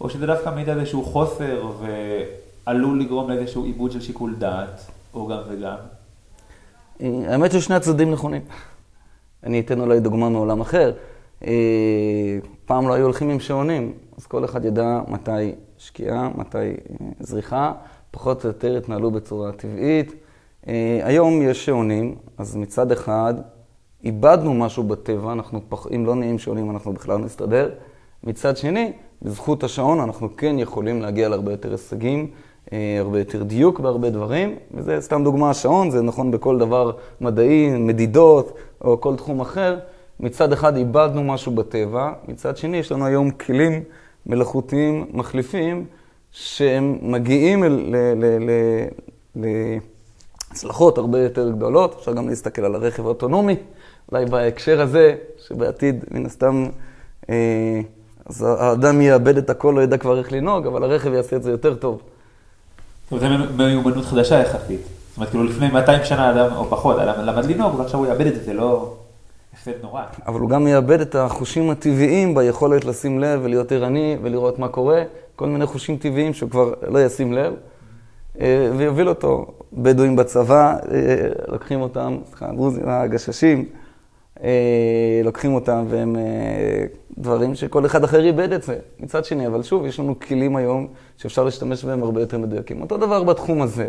או 0.00 0.10
שזה 0.10 0.26
דווקא 0.26 0.50
מעיד 0.50 0.68
על 0.68 0.80
איזשהו 0.80 1.04
חוסר 1.04 1.72
ועלול 2.66 3.00
לגרום 3.00 3.30
לאיזשהו 3.30 3.64
עיבוד 3.64 3.92
של 3.92 4.00
שיקול 4.00 4.34
דעת, 4.38 4.86
או 5.14 5.26
גם 5.26 5.38
וגם? 5.48 5.76
האמת 7.00 7.52
ששני 7.52 7.76
הצדדים 7.76 8.10
נכונים. 8.10 8.42
אני 9.44 9.60
אתן 9.60 9.80
אולי 9.80 10.00
דוגמה 10.00 10.28
מעולם 10.28 10.60
אחר. 10.60 10.92
אה, 11.46 12.38
פעם 12.64 12.88
לא 12.88 12.94
היו 12.94 13.04
הולכים 13.04 13.30
עם 13.30 13.40
שעונים, 13.40 13.92
אז 14.18 14.26
כל 14.26 14.44
אחד 14.44 14.64
ידע 14.64 15.00
מתי 15.08 15.52
שקיעה, 15.78 16.30
מתי 16.34 16.58
אה, 16.58 17.06
זריחה, 17.20 17.72
פחות 18.10 18.44
או 18.44 18.48
יותר 18.48 18.76
התנהלו 18.76 19.10
בצורה 19.10 19.52
טבעית. 19.52 20.14
אה, 20.68 21.00
היום 21.02 21.42
יש 21.42 21.64
שעונים, 21.64 22.14
אז 22.38 22.56
מצד 22.56 22.92
אחד 22.92 23.34
איבדנו 24.04 24.54
משהו 24.54 24.82
בטבע, 24.82 25.32
אנחנו 25.32 25.60
פח... 25.68 25.86
אם 25.94 26.06
לא 26.06 26.14
נהיים 26.14 26.38
שעונים 26.38 26.70
אנחנו 26.70 26.92
בכלל 26.92 27.18
נסתדר. 27.18 27.70
מצד 28.24 28.56
שני, 28.56 28.92
בזכות 29.22 29.64
השעון 29.64 30.00
אנחנו 30.00 30.36
כן 30.36 30.58
יכולים 30.58 31.02
להגיע 31.02 31.28
להרבה 31.28 31.52
יותר 31.52 31.70
הישגים, 31.70 32.20
אה, 32.20 32.45
הרבה 32.72 33.18
יותר 33.18 33.42
דיוק 33.42 33.80
בהרבה 33.80 34.10
דברים, 34.10 34.56
וזה 34.74 35.00
סתם 35.00 35.24
דוגמה, 35.24 35.50
השעון, 35.50 35.90
זה 35.90 36.02
נכון 36.02 36.30
בכל 36.30 36.58
דבר 36.58 36.90
מדעי, 37.20 37.70
מדידות 37.78 38.52
או 38.80 39.00
כל 39.00 39.16
תחום 39.16 39.40
אחר. 39.40 39.78
מצד 40.20 40.52
אחד 40.52 40.76
איבדנו 40.76 41.24
משהו 41.24 41.52
בטבע, 41.52 42.12
מצד 42.28 42.56
שני 42.56 42.76
יש 42.76 42.92
לנו 42.92 43.06
היום 43.06 43.30
כלים 43.30 43.82
מלאכותיים 44.26 45.06
מחליפים 45.12 45.84
שהם 46.30 46.98
מגיעים 47.02 47.64
להצלחות 50.50 50.98
הרבה 50.98 51.18
יותר 51.18 51.50
גדולות. 51.50 51.94
אפשר 51.98 52.12
גם 52.12 52.28
להסתכל 52.28 52.64
על 52.64 52.74
הרכב 52.74 53.04
האוטונומי, 53.04 53.56
אולי 54.12 54.24
בהקשר 54.24 54.80
הזה, 54.80 55.14
שבעתיד 55.46 56.04
מן 56.10 56.26
הסתם 56.26 56.66
אה, 57.30 57.80
אז 58.26 58.42
האדם 58.42 59.00
יאבד 59.00 59.36
את 59.36 59.50
הכל, 59.50 59.72
לא 59.76 59.80
ידע 59.80 59.98
כבר 59.98 60.18
איך 60.18 60.32
לנהוג, 60.32 60.66
אבל 60.66 60.84
הרכב 60.84 61.12
יעשה 61.12 61.36
את 61.36 61.42
זה 61.42 61.50
יותר 61.50 61.74
טוב. 61.74 62.02
זאת 63.10 63.22
אומרת, 63.22 63.48
זו 63.48 63.54
מיומנות 63.56 64.04
חדשה 64.04 64.38
יחסית. 64.38 64.80
זאת 64.80 65.16
אומרת, 65.16 65.30
כאילו 65.30 65.44
לפני 65.44 65.68
200 65.70 66.04
שנה 66.04 66.30
אדם, 66.30 66.56
או 66.56 66.64
פחות, 66.64 66.96
למד 66.96 67.44
לנהוג, 67.44 67.74
ועכשיו 67.78 68.00
הוא 68.00 68.06
יאבד 68.06 68.26
את 68.26 68.34
זה, 68.34 68.44
זה 68.44 68.52
לא 68.52 68.94
הפסד 69.54 69.72
נורא. 69.82 70.02
אבל 70.26 70.40
הוא 70.40 70.50
גם 70.50 70.66
יאבד 70.66 71.00
את 71.00 71.14
החושים 71.14 71.70
הטבעיים 71.70 72.34
ביכולת 72.34 72.84
לשים 72.84 73.20
לב 73.20 73.40
ולהיות 73.42 73.72
ערני 73.72 74.16
ולראות 74.22 74.58
מה 74.58 74.68
קורה, 74.68 75.02
כל 75.36 75.48
מיני 75.48 75.66
חושים 75.66 75.96
טבעיים 75.96 76.34
שהוא 76.34 76.50
כבר 76.50 76.72
לא 76.88 77.04
ישים 77.04 77.32
לב, 77.32 77.54
אה, 78.40 78.70
ויוביל 78.76 79.08
אותו. 79.08 79.46
בדואים 79.72 80.16
בצבא, 80.16 80.76
אה, 80.92 81.28
לוקחים 81.48 81.80
אותם, 81.80 82.16
סליחה, 82.28 82.46
דרוזים, 82.46 82.88
הגששים, 82.88 83.64
לוקחים 85.24 85.54
אותם 85.54 85.84
והם 85.88 86.16
דברים 87.18 87.54
שכל 87.54 87.86
אחד 87.86 88.04
אחר 88.04 88.24
איבד 88.24 88.52
את 88.52 88.62
זה. 88.62 88.78
מצד 89.00 89.24
שני, 89.24 89.46
אבל 89.46 89.62
שוב, 89.62 89.86
יש 89.86 90.00
לנו 90.00 90.20
כלים 90.20 90.56
היום 90.56 90.86
שאפשר 91.16 91.44
להשתמש 91.44 91.84
בהם 91.84 92.02
הרבה 92.02 92.20
יותר 92.20 92.38
מדויקים. 92.38 92.82
אותו 92.82 92.96
דבר 92.96 93.22
בתחום 93.22 93.62
הזה. 93.62 93.88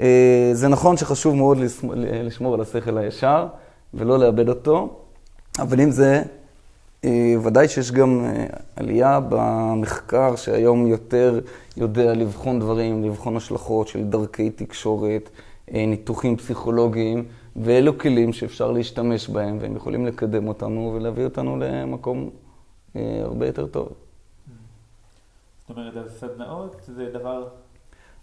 אה, 0.00 0.50
זה 0.52 0.68
נכון 0.68 0.96
שחשוב 0.96 1.36
מאוד 1.36 1.58
לשמור 1.94 2.54
על 2.54 2.60
השכל 2.60 2.98
הישר 2.98 3.46
ולא 3.94 4.18
לאבד 4.18 4.48
אותו, 4.48 4.96
אבל 5.58 5.80
אם 5.80 5.90
זה, 5.90 6.22
אה, 7.04 7.34
ודאי 7.42 7.68
שיש 7.68 7.92
גם 7.92 8.24
אה, 8.24 8.46
עלייה 8.76 9.20
במחקר 9.28 10.36
שהיום 10.36 10.86
יותר 10.86 11.40
יודע 11.76 12.14
לבחון 12.14 12.60
דברים, 12.60 13.04
לבחון 13.04 13.36
השלכות 13.36 13.88
של 13.88 14.04
דרכי 14.04 14.50
תקשורת, 14.50 15.30
ניתוחים 15.72 16.36
פסיכולוגיים, 16.36 17.24
ואלו 17.60 17.98
כלים 17.98 18.32
שאפשר 18.32 18.70
להשתמש 18.70 19.28
בהם, 19.28 19.58
והם 19.60 19.76
יכולים 19.76 20.06
לקדם 20.06 20.48
אותנו 20.48 20.92
ולהביא 20.94 21.24
אותנו 21.24 21.56
למקום 21.56 22.30
אה, 22.96 23.20
הרבה 23.22 23.46
יותר 23.46 23.66
טוב. 23.66 23.88
זאת 25.68 25.76
אומרת, 25.76 25.96
אז 25.96 26.18
סדנאות 26.20 26.76
זה 26.86 27.10
דבר... 27.12 27.48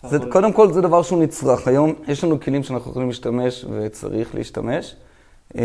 זה, 0.04 0.20
קודם 0.32 0.54
כל 0.54 0.72
זה 0.72 0.82
דבר 0.82 1.02
שהוא 1.02 1.24
נצרך. 1.24 1.68
היום 1.68 1.94
יש 2.08 2.24
לנו 2.24 2.40
כלים 2.40 2.64
שאנחנו 2.64 2.92
יכולים 2.92 3.08
להשתמש 3.08 3.66
וצריך 3.70 4.36
להשתמש. 4.36 4.96
אה, 5.58 5.62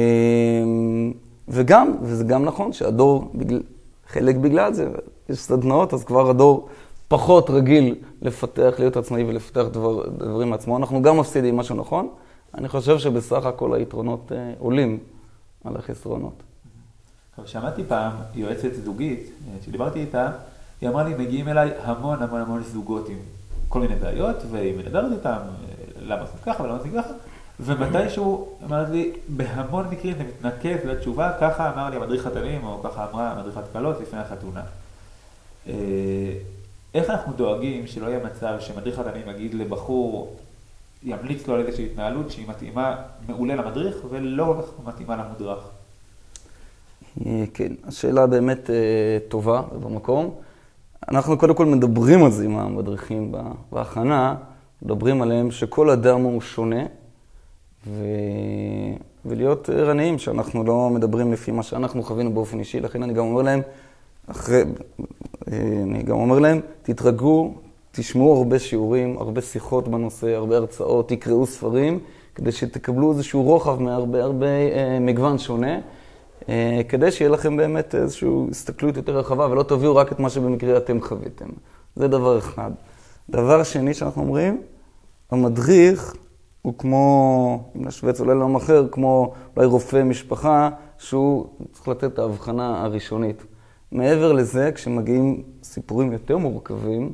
וגם, 1.49 1.97
וזה 2.03 2.25
גם 2.25 2.45
נכון 2.45 2.73
שהדור, 2.73 3.33
חלק 4.07 4.37
בגלל 4.37 4.73
זה, 4.73 4.89
יש 5.29 5.39
סדנאות, 5.39 5.95
אז 5.95 6.05
כבר 6.05 6.31
הדור 6.31 6.69
פחות 7.09 7.51
רגיל 7.51 7.95
לפתח, 8.23 8.75
להיות 8.79 8.97
עצמאי 8.97 9.25
ולפתח 9.25 9.65
דבר, 9.73 10.09
דברים 10.09 10.51
מעצמו. 10.51 10.77
אנחנו 10.77 11.03
גם 11.03 11.19
מפסידים 11.19 11.57
משהו 11.57 11.77
נכון. 11.77 12.09
אני 12.55 12.69
חושב 12.69 12.99
שבסך 12.99 13.47
הכל 13.47 13.75
היתרונות 13.75 14.33
אה, 14.33 14.53
עולים 14.59 14.99
על 15.65 15.77
החסרונות. 15.77 16.43
עכשיו, 17.31 17.49
שמעתי 17.49 17.83
פעם 17.89 18.13
יועצת 18.35 18.75
זוגית, 18.75 19.31
כשדיברתי 19.61 20.01
איתה, 20.01 20.31
היא 20.81 20.89
אמרה 20.89 21.03
לי, 21.03 21.15
מגיעים 21.15 21.49
אליי 21.49 21.71
המון 21.83 22.23
המון 22.23 22.41
המון 22.41 22.63
זוגות 22.63 23.09
עם 23.09 23.19
כל 23.69 23.81
מיני 23.81 23.95
בעיות, 23.95 24.37
והיא 24.51 24.79
מדברת 24.79 25.13
איתם, 25.13 25.39
למה 26.01 26.27
זה 26.27 26.33
ככה 26.47 26.63
ולמה 26.63 26.79
זה 26.79 26.89
ככה, 26.89 27.13
ומתישהו, 27.61 28.49
אמרת 28.65 28.89
לי, 28.89 29.13
בהמון 29.29 29.87
מקרים 29.91 30.17
זה 30.17 30.25
מתנקז 30.25 30.85
לתשובה, 30.85 31.33
ככה 31.41 31.73
אמר 31.75 31.91
לי 31.91 31.97
המדריך 31.97 32.23
חתנים, 32.23 32.65
או 32.65 32.83
ככה 32.83 33.07
אמרה 33.11 33.33
המדריכת 33.33 33.63
קלות 33.73 34.01
לפני 34.01 34.19
החתונה. 34.19 34.63
אה, 35.69 35.75
איך 36.95 37.11
אנחנו 37.11 37.33
דואגים 37.33 37.87
שלא 37.87 38.07
יהיה 38.07 38.25
מצב 38.25 38.55
שמדריך 38.61 38.97
חתנים 38.97 39.29
יגיד 39.29 39.55
לבחור, 39.55 40.37
ימליץ 41.03 41.47
לו 41.47 41.55
על 41.55 41.61
איזושהי 41.67 41.87
התנהלות 41.87 42.31
שהיא 42.31 42.49
מתאימה 42.49 42.97
מעולה 43.29 43.55
למדריך 43.55 43.97
ולא 44.11 44.63
מתאימה 44.85 45.17
למודרך? 45.17 45.69
אה, 47.27 47.45
כן, 47.55 47.73
השאלה 47.85 48.27
באמת 48.27 48.71
אה, 48.71 49.19
טובה 49.29 49.63
ובמקום. 49.73 50.35
אנחנו 51.09 51.39
קודם 51.39 51.55
כל 51.55 51.67
מדברים 51.67 52.25
על 52.25 52.31
זה 52.31 52.45
עם 52.45 52.59
המדריכים 52.59 53.33
בהכנה, 53.73 54.35
מדברים 54.83 55.23
עליהם 55.23 55.51
שכל 55.51 55.91
אדם 55.91 56.21
הוא 56.21 56.41
שונה, 56.41 56.83
ו... 57.87 58.05
ולהיות 59.25 59.69
ערניים, 59.69 60.19
שאנחנו 60.19 60.65
לא 60.65 60.91
מדברים 60.91 61.33
לפי 61.33 61.51
מה 61.51 61.63
שאנחנו 61.63 62.03
חווינו 62.03 62.33
באופן 62.33 62.59
אישי, 62.59 62.81
לכן 62.81 63.03
אני 63.03 63.13
גם 63.13 63.25
אומר 63.25 63.43
להם, 63.43 63.61
אחרי, 64.27 64.63
אה, 65.53 65.83
אני 65.83 66.03
גם 66.03 66.17
אומר 66.17 66.39
להם, 66.39 66.61
תתרגלו, 66.83 67.55
תשמעו 67.93 68.37
הרבה 68.37 68.59
שיעורים, 68.59 69.19
הרבה 69.19 69.41
שיחות 69.41 69.89
בנושא, 69.89 70.35
הרבה 70.35 70.57
הרצאות, 70.57 71.09
תקראו 71.09 71.47
ספרים, 71.47 71.99
כדי 72.35 72.53
שתקבלו 72.53 73.13
איזשהו 73.13 73.43
רוחב 73.43 73.83
מהרבה 73.83 74.23
הרבה 74.23 74.47
מגוון 75.01 75.39
שונה. 75.39 75.79
אה, 76.49 76.81
כדי 76.89 77.11
שיהיה 77.11 77.31
לכם 77.31 77.57
באמת 77.57 77.95
איזושהי 77.95 78.29
הסתכלות 78.51 78.97
יותר 78.97 79.19
רחבה, 79.19 79.47
ולא 79.51 79.63
תביאו 79.63 79.97
רק 79.97 80.13
את 80.13 80.21
מה 80.21 80.31
שבמקרה 80.31 80.77
אתם 80.77 81.01
חוויתם. 81.01 81.49
זה 81.97 82.09
דבר 82.09 82.39
אחד. 82.39 82.71
דבר 83.31 83.63
שני 83.63 83.95
שאנחנו 83.95 84.23
אומרים, 84.23 84.61
המדריך 85.31 86.15
הוא 86.63 86.75
כמו, 86.79 87.71
אם 87.77 87.87
נשווה 87.87 88.13
את 88.13 88.21
אולי 88.21 88.35
לעולם 88.35 88.57
אחר, 88.57 88.89
כמו 88.91 89.33
אולי 89.57 89.67
רופא 89.67 90.03
משפחה, 90.03 90.71
שהוא 90.99 91.47
צריך 91.73 91.89
לתת 91.89 92.05
את 92.05 92.19
ההבחנה 92.19 92.85
הראשונית. 92.85 93.45
מעבר 93.93 94.33
לזה, 94.33 94.71
כשמגיעים 94.75 95.43
סיפורים 95.63 96.13
יותר 96.13 96.39
מורכבים, 96.39 97.13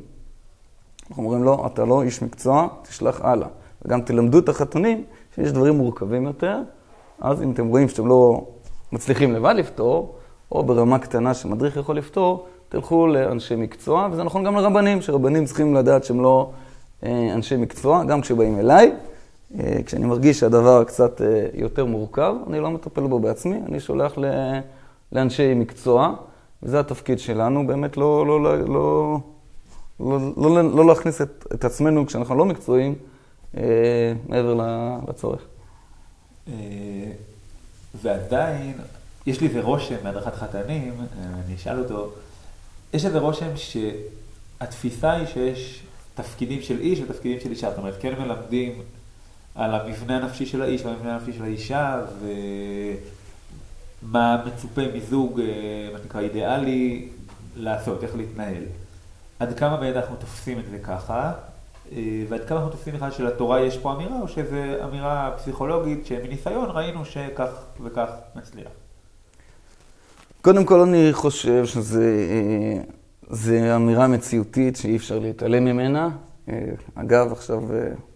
אנחנו 1.09 1.23
אומרים 1.23 1.43
לו, 1.43 1.65
אתה 1.65 1.85
לא 1.85 2.03
איש 2.03 2.21
מקצוע, 2.21 2.67
תשלח 2.81 3.21
הלאה. 3.21 3.47
וגם 3.85 4.01
תלמדו 4.01 4.39
את 4.39 4.49
החתונים 4.49 5.03
שיש 5.35 5.51
דברים 5.51 5.77
מורכבים 5.77 6.25
יותר, 6.25 6.61
אז 7.21 7.43
אם 7.43 7.51
אתם 7.51 7.67
רואים 7.67 7.89
שאתם 7.89 8.07
לא 8.07 8.47
מצליחים 8.91 9.33
לבד 9.33 9.53
לפתור, 9.57 10.15
או 10.51 10.63
ברמה 10.63 10.99
קטנה 10.99 11.33
שמדריך 11.33 11.77
יכול 11.77 11.97
לפתור, 11.97 12.45
תלכו 12.69 13.07
לאנשי 13.07 13.55
מקצוע, 13.55 14.07
וזה 14.11 14.23
נכון 14.23 14.43
גם 14.43 14.55
לרבנים, 14.55 15.01
שרבנים 15.01 15.45
צריכים 15.45 15.75
לדעת 15.75 16.03
שהם 16.03 16.21
לא 16.21 16.51
אה, 17.03 17.33
אנשי 17.33 17.57
מקצוע, 17.57 18.03
גם 18.03 18.21
כשבאים 18.21 18.59
אליי. 18.59 18.91
אה, 19.59 19.77
כשאני 19.85 20.05
מרגיש 20.05 20.39
שהדבר 20.39 20.83
קצת 20.83 21.21
אה, 21.21 21.47
יותר 21.53 21.85
מורכב, 21.85 22.35
אני 22.47 22.59
לא 22.59 22.71
מטפל 22.71 23.07
בו 23.07 23.19
בעצמי, 23.19 23.59
אני 23.69 23.79
שולח 23.79 24.17
לאנשי 25.11 25.53
מקצוע, 25.53 26.13
וזה 26.63 26.79
התפקיד 26.79 27.19
שלנו, 27.19 27.67
באמת 27.67 27.97
לא, 27.97 28.27
לא, 28.27 28.43
לא, 28.43 28.57
לא, 28.57 29.17
לא, 29.99 30.19
לא, 30.37 30.75
לא 30.75 30.87
להכניס 30.87 31.21
את, 31.21 31.45
את 31.53 31.65
עצמנו 31.65 32.05
כשאנחנו 32.05 32.35
לא 32.35 32.45
מקצועיים 32.45 32.95
מעבר 34.29 34.53
לצורך. 35.07 35.41
ועדיין, 38.01 38.73
יש 39.25 39.41
לי 39.41 39.47
איזה 39.47 39.61
רושם 39.61 39.95
מהדרכת 40.03 40.35
חתנים, 40.35 40.93
אני 41.45 41.55
אשאל 41.55 41.79
אותו, 41.79 42.11
יש 42.93 43.05
איזה 43.05 43.19
רושם 43.19 43.49
שהתפיסה 43.55 45.11
היא 45.11 45.25
שיש 45.25 45.83
תפקידים 46.15 46.61
של 46.61 46.79
איש 46.79 46.99
ותפקידים 46.99 47.39
של 47.39 47.49
אישה. 47.49 47.69
זאת 47.69 47.77
אומרת, 47.77 47.95
כן 48.01 48.13
מלמדים 48.19 48.81
על 49.55 49.75
המבנה 49.75 50.17
הנפשי 50.17 50.45
של 50.45 50.61
האיש 50.61 50.81
והמבנה 50.81 51.15
הנפשי 51.15 51.33
של 51.33 51.43
האישה, 51.43 52.01
ומה 54.03 54.43
מצופה 54.45 54.81
מזוג, 54.95 55.39
אה, 55.39 55.89
מה 55.93 55.99
שנקרא 55.99 56.21
אידיאלי, 56.21 57.07
לעשות, 57.55 58.03
איך 58.03 58.15
להתנהל. 58.15 58.63
עד 59.39 59.59
כמה 59.59 59.77
באמת 59.77 59.95
אנחנו 59.95 60.15
תופסים 60.15 60.59
את 60.59 60.63
זה 60.71 60.77
ככה, 60.79 61.31
אה, 61.91 62.23
ועד 62.29 62.45
כמה 62.47 62.57
אנחנו 62.57 62.71
תופסים 62.71 62.93
בכלל 62.93 63.11
שלתורה 63.11 63.61
יש 63.61 63.77
פה 63.77 63.93
אמירה, 63.93 64.21
או 64.21 64.27
שזו 64.27 64.55
אמירה 64.83 65.31
פסיכולוגית 65.37 66.05
שמניסיון 66.05 66.69
ראינו 66.69 67.05
שכך 67.05 67.49
וכך 67.83 68.09
נצליח. 68.35 68.71
קודם 70.41 70.65
כל 70.65 70.79
אני 70.79 71.09
חושב 71.11 71.65
שזה 71.65 72.27
אה, 73.53 73.75
אמירה 73.75 74.07
מציאותית 74.07 74.75
שאי 74.75 74.95
אפשר 74.95 75.19
להתעלם 75.19 75.65
ממנה. 75.65 76.09
אה, 76.49 76.53
אגב, 76.95 77.31
עכשיו, 77.31 77.63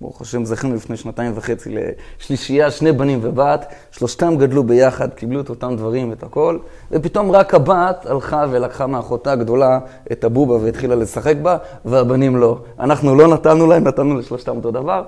ברוך 0.01 0.21
השם, 0.21 0.45
זכינו 0.45 0.75
לפני 0.75 0.97
שנתיים 0.97 1.31
וחצי 1.35 1.75
לשלישייה, 2.19 2.71
שני 2.71 2.91
בנים 2.91 3.19
ובת, 3.21 3.73
שלושתם 3.91 4.35
גדלו 4.37 4.63
ביחד, 4.63 5.13
קיבלו 5.13 5.41
את 5.41 5.49
אותם 5.49 5.75
דברים 5.75 6.09
ואת 6.09 6.23
הכל, 6.23 6.57
ופתאום 6.91 7.31
רק 7.31 7.53
הבת 7.53 8.05
הלכה 8.05 8.45
ולקחה 8.51 8.87
מאחותה 8.87 9.31
הגדולה 9.31 9.79
את 10.11 10.23
הבובה 10.23 10.55
והתחילה 10.55 10.95
לשחק 10.95 11.35
בה, 11.41 11.57
והבנים 11.85 12.37
לא. 12.37 12.59
אנחנו 12.79 13.15
לא 13.15 13.27
נתנו 13.27 13.67
להם, 13.67 13.83
נתנו 13.83 14.17
לשלושתם 14.17 14.55
אותו 14.55 14.71
דבר. 14.71 15.03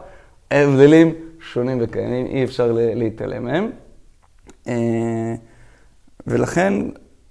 ההבדלים 0.52 1.14
שונים 1.40 1.78
וקיימים, 1.82 2.26
אי 2.26 2.44
אפשר 2.44 2.72
להתעלם 2.76 3.44
מהם. 3.44 3.70
אה, 4.68 5.36
ולכן 6.28 6.74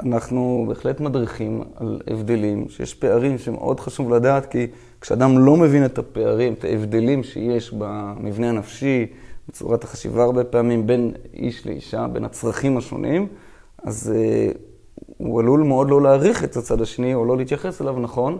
אנחנו 0.01 0.65
בהחלט 0.69 1.01
מדריכים 1.01 1.63
על 1.77 2.01
הבדלים, 2.07 2.69
שיש 2.69 2.95
פערים 2.95 3.39
שמאוד 3.39 3.81
חשוב 3.81 4.15
לדעת, 4.15 4.47
כי 4.47 4.67
כשאדם 5.03 5.39
לא 5.39 5.57
מבין 5.57 5.85
את 5.85 5.99
הפערים, 5.99 6.53
את 6.53 6.65
ההבדלים 6.65 7.23
שיש 7.23 7.75
במבנה 7.79 8.49
הנפשי, 8.49 9.07
בצורת 9.49 9.85
החשיבה 9.85 10.23
הרבה 10.23 10.45
פעמים 10.45 10.87
בין 10.87 11.13
איש 11.35 11.67
לאישה, 11.67 12.07
בין 12.07 12.25
הצרכים 12.25 12.77
השונים, 12.77 13.27
אז 13.83 14.13
uh, 14.15 14.57
הוא 15.17 15.41
עלול 15.41 15.63
מאוד 15.63 15.91
לא 15.91 16.03
להעריך 16.03 16.45
את 16.45 16.57
הצד 16.57 16.81
השני 16.81 17.15
או 17.15 17.25
לא 17.25 17.37
להתייחס 17.37 17.83
אליו 17.83 17.99
נכון, 17.99 18.39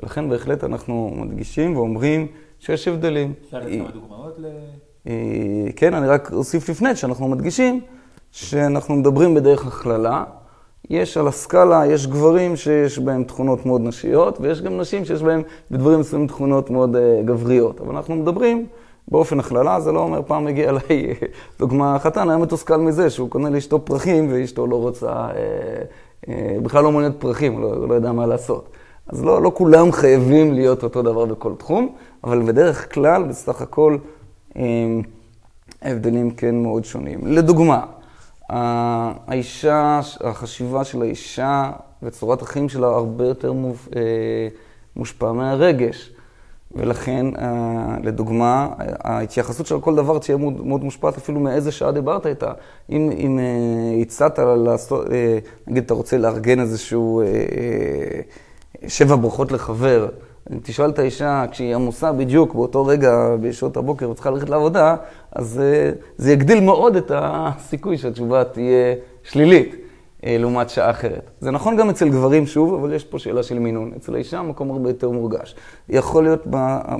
ולכן 0.00 0.28
בהחלט 0.28 0.64
אנחנו 0.64 1.12
מדגישים 1.16 1.76
ואומרים 1.76 2.26
שיש 2.58 2.88
הבדלים. 2.88 3.32
אפשר 3.44 3.58
לתת 3.58 3.68
כמה 3.78 3.90
דוגמאות 3.90 4.34
ל... 4.38 4.46
אה, 5.06 5.12
כן, 5.76 5.94
אני 5.94 6.06
רק 6.06 6.32
אוסיף 6.32 6.68
לפני 6.68 6.96
שאנחנו 6.96 7.28
מדגישים 7.28 7.80
שאנחנו 8.30 8.94
מדברים 8.94 9.34
בדרך 9.34 9.66
הכללה. 9.66 10.24
יש 10.90 11.16
על 11.16 11.28
הסקאלה, 11.28 11.86
יש 11.86 12.06
גברים 12.06 12.56
שיש 12.56 12.98
בהם 12.98 13.24
תכונות 13.24 13.66
מאוד 13.66 13.80
נשיות, 13.80 14.38
ויש 14.40 14.62
גם 14.62 14.78
נשים 14.80 15.04
שיש 15.04 15.22
בהם 15.22 15.42
בדברים 15.70 16.00
מסוימים 16.00 16.26
תכונות 16.26 16.70
מאוד 16.70 16.96
uh, 16.96 16.98
גבריות. 17.24 17.80
אבל 17.80 17.96
אנחנו 17.96 18.14
מדברים 18.16 18.66
באופן 19.08 19.40
הכללה, 19.40 19.80
זה 19.80 19.92
לא 19.92 20.00
אומר, 20.00 20.22
פעם 20.26 20.46
הגיע 20.46 20.68
אליי, 20.68 21.14
דוגמה, 21.58 21.98
חתן 21.98 22.28
היה 22.28 22.38
מתוסכל 22.38 22.76
מזה 22.76 23.10
שהוא 23.10 23.30
קונה 23.30 23.50
לאשתו 23.50 23.84
פרחים, 23.84 24.28
ואשתו 24.32 24.66
לא 24.66 24.76
רוצה, 24.76 25.28
uh, 25.28 26.26
uh, 26.26 26.30
בכלל 26.62 26.84
לא 26.84 26.90
מעוניינת 26.90 27.16
פרחים, 27.18 27.62
לא, 27.62 27.88
לא 27.88 27.94
יודע 27.94 28.12
מה 28.12 28.26
לעשות. 28.26 28.68
אז 29.08 29.24
לא, 29.24 29.42
לא 29.42 29.52
כולם 29.54 29.92
חייבים 29.92 30.54
להיות 30.54 30.82
אותו 30.82 31.02
דבר 31.02 31.24
בכל 31.24 31.52
תחום, 31.58 31.94
אבל 32.24 32.42
בדרך 32.42 32.94
כלל, 32.94 33.22
בסך 33.22 33.62
הכל, 33.62 33.96
ההבדלים 35.82 36.30
כן 36.30 36.62
מאוד 36.62 36.84
שונים. 36.84 37.26
לדוגמה, 37.26 37.84
האישה, 38.48 40.00
החשיבה 40.20 40.84
של 40.84 41.02
האישה 41.02 41.72
וצורת 42.02 42.42
החיים 42.42 42.68
שלה 42.68 42.86
הרבה 42.86 43.26
יותר 43.26 43.52
אה, 43.96 44.02
מושפע 44.96 45.32
מהרגש. 45.32 46.10
ולכן, 46.76 47.26
אה, 47.38 47.96
לדוגמה, 48.02 48.68
ההתייחסות 48.78 49.66
של 49.66 49.80
כל 49.80 49.94
דבר 49.94 50.18
תהיה 50.18 50.36
מאוד, 50.36 50.84
מושפעת 50.84 51.16
אפילו 51.16 51.40
מאיזה 51.40 51.72
שעה 51.72 51.92
דיברת 51.92 52.26
איתה. 52.26 52.52
אם, 52.90 53.10
אם 53.16 53.38
אה, 53.38 54.02
הצעת 54.02 54.38
לעשות, 54.38 55.06
נגיד 55.66 55.84
אתה 55.84 55.94
רוצה 55.94 56.18
לארגן 56.18 56.60
איזשהו 56.60 57.22
שבע 58.86 59.16
ברכות 59.16 59.52
לחבר, 59.52 60.08
תשאל 60.62 60.90
את 60.90 60.98
האישה, 60.98 61.44
כשהיא 61.50 61.74
עמוסה 61.74 62.12
בדיוק 62.12 62.54
באותו 62.54 62.86
רגע 62.86 63.36
בשעות 63.40 63.76
הבוקר 63.76 64.10
וצריכה 64.10 64.30
ללכת 64.30 64.48
לעבודה, 64.48 64.96
אז 65.32 65.60
אה, 65.60 65.90
זה 66.16 66.32
יגדיל 66.32 66.60
מאוד 66.60 66.96
את 66.96 67.10
הסיכוי 67.14 67.98
שהתשובה 67.98 68.44
תהיה 68.44 68.94
שלילית 69.22 69.74
אה, 70.24 70.36
לעומת 70.38 70.70
שעה 70.70 70.90
אחרת. 70.90 71.30
זה 71.40 71.50
נכון 71.50 71.76
גם 71.76 71.90
אצל 71.90 72.08
גברים 72.08 72.46
שוב, 72.46 72.74
אבל 72.74 72.92
יש 72.92 73.04
פה 73.04 73.18
שאלה 73.18 73.42
של 73.42 73.58
מינון. 73.58 73.92
אצל 73.96 74.14
האישה 74.14 74.38
המקום 74.38 74.70
הרבה 74.70 74.90
יותר 74.90 75.10
מורגש. 75.10 75.54
יכול 75.88 76.24
להיות 76.24 76.46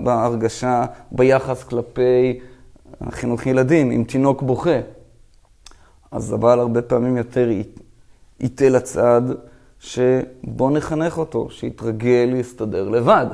בהרגשה, 0.05 0.85
ביחס 1.13 1.65
כלפי 1.65 2.41
חינוך 3.11 3.47
ילדים, 3.47 3.91
אם 3.91 4.05
תינוק 4.09 4.43
בוכה, 4.43 4.81
אז 6.11 6.33
הבעל 6.33 6.61
הרבה 6.61 6.83
פעמים 6.83 7.17
יותר 7.17 7.49
ייטה 8.41 8.69
לצד. 8.69 9.23
שבוא 9.85 10.71
נחנך 10.71 11.19
אותו, 11.19 11.51
שיתרגל 11.51 12.31
להסתדר 12.33 12.89
לבד. 12.89 13.27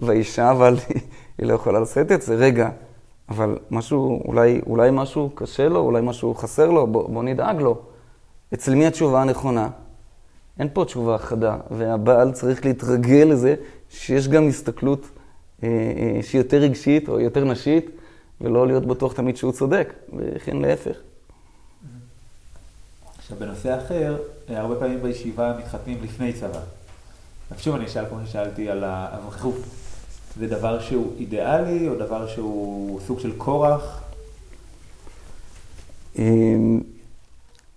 והאישה, 0.00 0.50
אבל 0.50 0.76
היא 1.38 1.46
לא 1.46 1.54
יכולה 1.54 1.80
לשאת 1.80 2.12
את 2.12 2.22
זה. 2.22 2.34
רגע, 2.34 2.70
אבל 3.28 3.58
משהו, 3.70 4.22
אולי, 4.24 4.60
אולי 4.66 4.90
משהו 4.92 5.30
קשה 5.34 5.68
לו, 5.68 5.80
אולי 5.80 6.02
משהו 6.02 6.34
חסר 6.34 6.70
לו, 6.70 6.86
בוא, 6.86 7.08
בוא 7.08 7.22
נדאג 7.22 7.60
לו. 7.60 7.80
אצל 8.54 8.74
מי 8.74 8.86
התשובה 8.86 9.22
הנכונה? 9.22 9.68
אין 10.58 10.68
פה 10.72 10.84
תשובה 10.84 11.18
חדה, 11.18 11.56
והבעל 11.70 12.32
צריך 12.32 12.64
להתרגל 12.64 13.28
לזה 13.30 13.54
שיש 13.90 14.28
גם 14.28 14.48
הסתכלות 14.48 15.06
אה, 15.62 15.68
אה, 15.68 16.22
שהיא 16.22 16.40
יותר 16.40 16.56
רגשית 16.56 17.08
או 17.08 17.20
יותר 17.20 17.44
נשית, 17.44 17.90
ולא 18.40 18.66
להיות 18.66 18.86
בטוח 18.86 19.12
תמיד 19.12 19.36
שהוא 19.36 19.52
צודק, 19.52 19.92
וכן 20.16 20.56
להפך. 20.56 20.96
עכשיו, 23.18 23.36
בנושא 23.38 23.78
אחר, 23.78 24.16
הרבה 24.48 24.76
פעמים 24.76 25.02
בישיבה 25.02 25.54
מתחתנים 25.58 25.98
לפני 26.02 26.32
צבא. 26.32 26.60
אז 27.50 27.60
שוב 27.60 27.74
אני 27.74 27.86
אשאל 27.86 28.04
כמו 28.08 28.18
ששאלתי 28.26 28.70
על 28.70 28.84
האברכות. 28.84 29.54
זה 30.38 30.46
דבר 30.46 30.80
שהוא 30.80 31.12
אידיאלי, 31.18 31.88
או 31.88 31.94
דבר 31.94 32.26
שהוא 32.26 33.00
סוג 33.00 33.18
של 33.18 33.32
כורח? 33.38 34.00
אמ, 36.18 36.80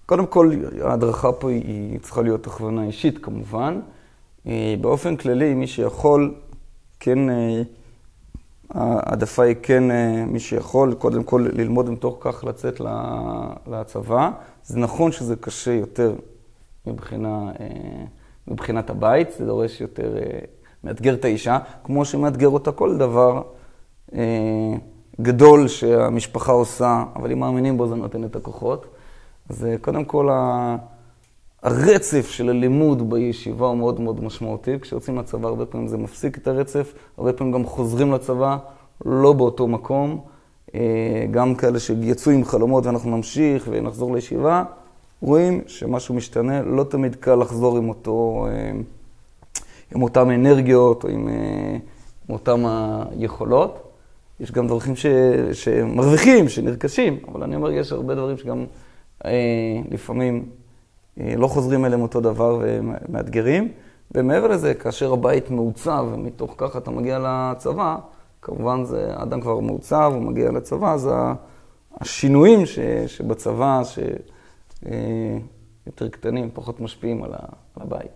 קודם 0.05 0.25
כל, 0.25 0.51
ההדרכה 0.81 1.31
פה 1.31 1.49
היא 1.49 1.99
צריכה 1.99 2.21
להיות 2.21 2.47
הכוונה 2.47 2.83
אישית 2.83 3.17
כמובן. 3.17 3.79
אה, 4.47 4.75
באופן 4.81 5.15
כללי, 5.15 5.53
מי 5.53 5.67
שיכול, 5.67 6.35
כן, 6.99 7.29
אה, 7.29 7.61
העדפה 8.69 9.43
היא 9.43 9.55
כן 9.63 9.83
מי 10.27 10.39
שיכול, 10.39 10.93
קודם 10.93 11.23
כל 11.23 11.47
ללמוד 11.53 11.89
ומתוך 11.89 12.17
כך 12.19 12.43
לצאת 12.43 12.81
לצבא. 13.67 14.29
זה 14.65 14.79
נכון 14.79 15.11
שזה 15.11 15.35
קשה 15.35 15.73
יותר 15.73 16.15
מבחינה, 16.87 17.51
אה, 17.59 18.05
מבחינת 18.47 18.89
הבית, 18.89 19.31
זה 19.37 19.45
דורש 19.45 19.81
יותר, 19.81 20.17
אה, 20.17 20.39
מאתגר 20.83 21.13
את 21.13 21.25
האישה, 21.25 21.59
כמו 21.83 22.05
שמאתגר 22.05 22.47
אותה 22.47 22.71
כל 22.71 22.97
דבר 22.97 23.41
אה, 24.13 24.73
גדול 25.21 25.67
שהמשפחה 25.67 26.51
עושה, 26.51 27.03
אבל 27.15 27.31
אם 27.31 27.39
מאמינים 27.39 27.77
בו 27.77 27.87
זה 27.87 27.95
נותן 27.95 28.23
את 28.23 28.35
הכוחות. 28.35 28.85
אז 29.49 29.67
קודם 29.81 30.05
כל, 30.05 30.29
הרצף 31.63 32.29
של 32.29 32.49
הלימוד 32.49 33.09
בישיבה 33.09 33.67
הוא 33.67 33.77
מאוד 33.77 34.01
מאוד 34.01 34.23
משמעותי. 34.23 34.79
כשיוצאים 34.79 35.17
לצבא 35.17 35.47
הרבה 35.47 35.65
פעמים 35.65 35.87
זה 35.87 35.97
מפסיק 35.97 36.37
את 36.37 36.47
הרצף, 36.47 36.93
הרבה 37.17 37.33
פעמים 37.33 37.53
גם 37.53 37.65
חוזרים 37.65 38.11
לצבא, 38.11 38.57
לא 39.05 39.33
באותו 39.33 39.67
מקום. 39.67 40.21
גם 41.31 41.55
כאלה 41.55 41.79
שיצאו 41.79 42.31
עם 42.31 42.43
חלומות 42.43 42.85
ואנחנו 42.85 43.17
נמשיך 43.17 43.67
ונחזור 43.71 44.15
לישיבה, 44.15 44.63
רואים 45.21 45.61
שמשהו 45.67 46.15
משתנה, 46.15 46.61
לא 46.61 46.83
תמיד 46.83 47.15
קל 47.15 47.35
לחזור 47.35 47.77
עם, 47.77 47.89
אותו, 47.89 48.47
אה, 48.49 48.71
עם 49.95 50.01
אותן 50.01 50.31
אנרגיות 50.31 51.03
או 51.03 51.09
עם, 51.09 51.29
אה, 51.29 51.77
עם 52.29 52.35
אותן 52.35 52.63
היכולות. 53.11 53.91
יש 54.39 54.51
גם 54.51 54.67
דרכים 54.67 54.95
ש, 54.95 55.05
שמרוויחים, 55.53 56.49
שנרכשים, 56.49 57.19
אבל 57.27 57.43
אני 57.43 57.55
אומר, 57.55 57.71
יש 57.71 57.91
הרבה 57.91 58.15
דברים 58.15 58.37
שגם 58.37 58.65
אה, 59.25 59.31
לפעמים 59.91 60.45
אה, 61.19 61.33
לא 61.37 61.47
חוזרים 61.47 61.85
אליהם 61.85 62.01
אותו 62.01 62.21
דבר 62.21 62.59
ומאתגרים. 62.61 63.71
ומעבר 64.15 64.47
לזה, 64.47 64.73
כאשר 64.73 65.13
הבית 65.13 65.51
מעוצב, 65.51 66.05
ומתוך 66.13 66.53
כך 66.57 66.77
אתה 66.77 66.91
מגיע 66.91 67.19
לצבא, 67.21 67.95
כמובן 68.41 68.83
זה 68.83 69.13
אדם 69.15 69.41
כבר 69.41 69.59
מעוצב, 69.59 70.11
הוא 70.15 70.21
מגיע 70.21 70.51
לצבא, 70.51 70.93
אז 70.93 71.09
השינויים 72.01 72.65
ש, 72.65 72.79
שבצבא, 73.07 73.81
שיותר 73.83 74.34
אה, 74.85 75.37
קטנים, 76.11 76.49
פחות 76.53 76.79
משפיעים 76.79 77.23
על 77.23 77.31
הבית. 77.75 78.11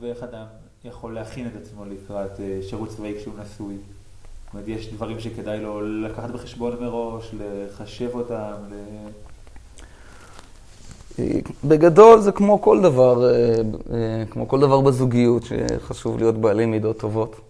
ואיך 0.00 0.22
אדם 0.22 0.44
יכול 0.84 1.14
להכין 1.14 1.46
את 1.46 1.52
עצמו 1.62 1.84
לקראת 1.84 2.40
אה, 2.40 2.58
שירות 2.62 2.88
צבאי 2.88 3.14
כשהוא 3.18 3.34
נשוי? 3.38 3.76
זאת 3.76 4.54
אומרת, 4.54 4.68
יש 4.68 4.92
דברים 4.92 5.20
שכדאי 5.20 5.60
לו 5.60 5.80
לקחת 6.02 6.30
בחשבון 6.30 6.76
מראש, 6.80 7.34
לחשב 7.34 8.10
אותם, 8.14 8.52
ל... 8.70 8.74
בגדול 11.64 12.20
זה 12.20 12.32
כמו 12.32 12.62
כל 12.62 12.82
דבר, 12.82 13.30
אה, 13.30 14.24
כמו 14.30 14.48
כל 14.48 14.60
דבר 14.60 14.80
בזוגיות, 14.80 15.42
שחשוב 15.42 16.18
להיות 16.18 16.34
בעלי 16.34 16.66
מידות 16.66 16.98
טובות. 16.98 17.40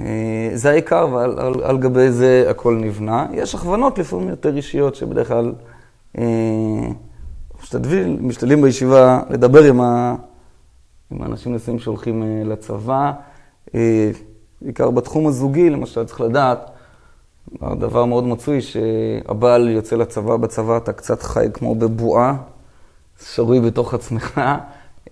אה, 0.00 0.50
זה 0.54 0.70
העיקר, 0.70 1.08
ועל 1.12 1.38
על, 1.38 1.54
על 1.62 1.78
גבי 1.78 2.10
זה 2.10 2.46
הכל 2.50 2.74
נבנה. 2.74 3.26
יש 3.32 3.54
הכוונות 3.54 3.98
לפעמים 3.98 4.28
יותר 4.28 4.56
אישיות, 4.56 4.94
שבדרך 4.94 5.28
כלל 5.28 5.52
אה, 6.18 6.24
משתדלים, 7.62 8.28
משתדלים 8.28 8.62
בישיבה 8.62 9.20
לדבר 9.30 9.64
עם, 9.64 9.80
ה, 9.80 10.14
עם 11.10 11.22
האנשים 11.22 11.54
נשואים 11.54 11.78
שהולכים 11.78 12.22
אה, 12.22 12.42
לצבא. 12.44 13.12
בעיקר 14.62 14.90
בתחום 14.90 15.26
הזוגי, 15.26 15.70
למשל, 15.70 16.04
צריך 16.04 16.20
לדעת, 16.20 16.70
הדבר 17.60 18.04
מאוד 18.04 18.24
מצוי 18.24 18.60
שהבעל 18.60 19.68
יוצא 19.68 19.96
לצבא, 19.96 20.36
בצבא 20.36 20.76
אתה 20.76 20.92
קצת 20.92 21.22
חי 21.22 21.46
כמו 21.54 21.74
בבועה, 21.74 22.36
שרוי 23.34 23.60
בתוך 23.60 23.94
עצמך. 23.94 24.40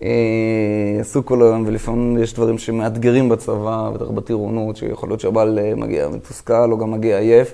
אה, 0.03 0.97
עסוק 0.99 1.27
כל 1.27 1.41
היום, 1.41 1.63
ולפעמים 1.67 2.17
יש 2.17 2.33
דברים 2.33 2.57
שמאתגרים 2.57 3.29
בצבא, 3.29 3.89
בטח 3.93 4.05
בטירונות, 4.05 4.77
שיכול 4.77 5.09
להיות 5.09 5.19
שהבעל 5.19 5.59
אה, 5.59 5.75
מגיע 5.75 6.07
מתוסכל 6.09 6.71
או 6.71 6.77
גם 6.77 6.91
מגיע 6.91 7.17
עייף. 7.17 7.53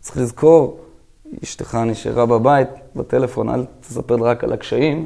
צריך 0.00 0.16
לזכור, 0.16 0.78
אשתך 1.42 1.74
נשארה 1.74 2.26
בבית, 2.26 2.68
בטלפון, 2.96 3.48
אל 3.48 3.64
תספר 3.80 4.14
רק 4.14 4.44
על 4.44 4.52
הקשיים, 4.52 5.04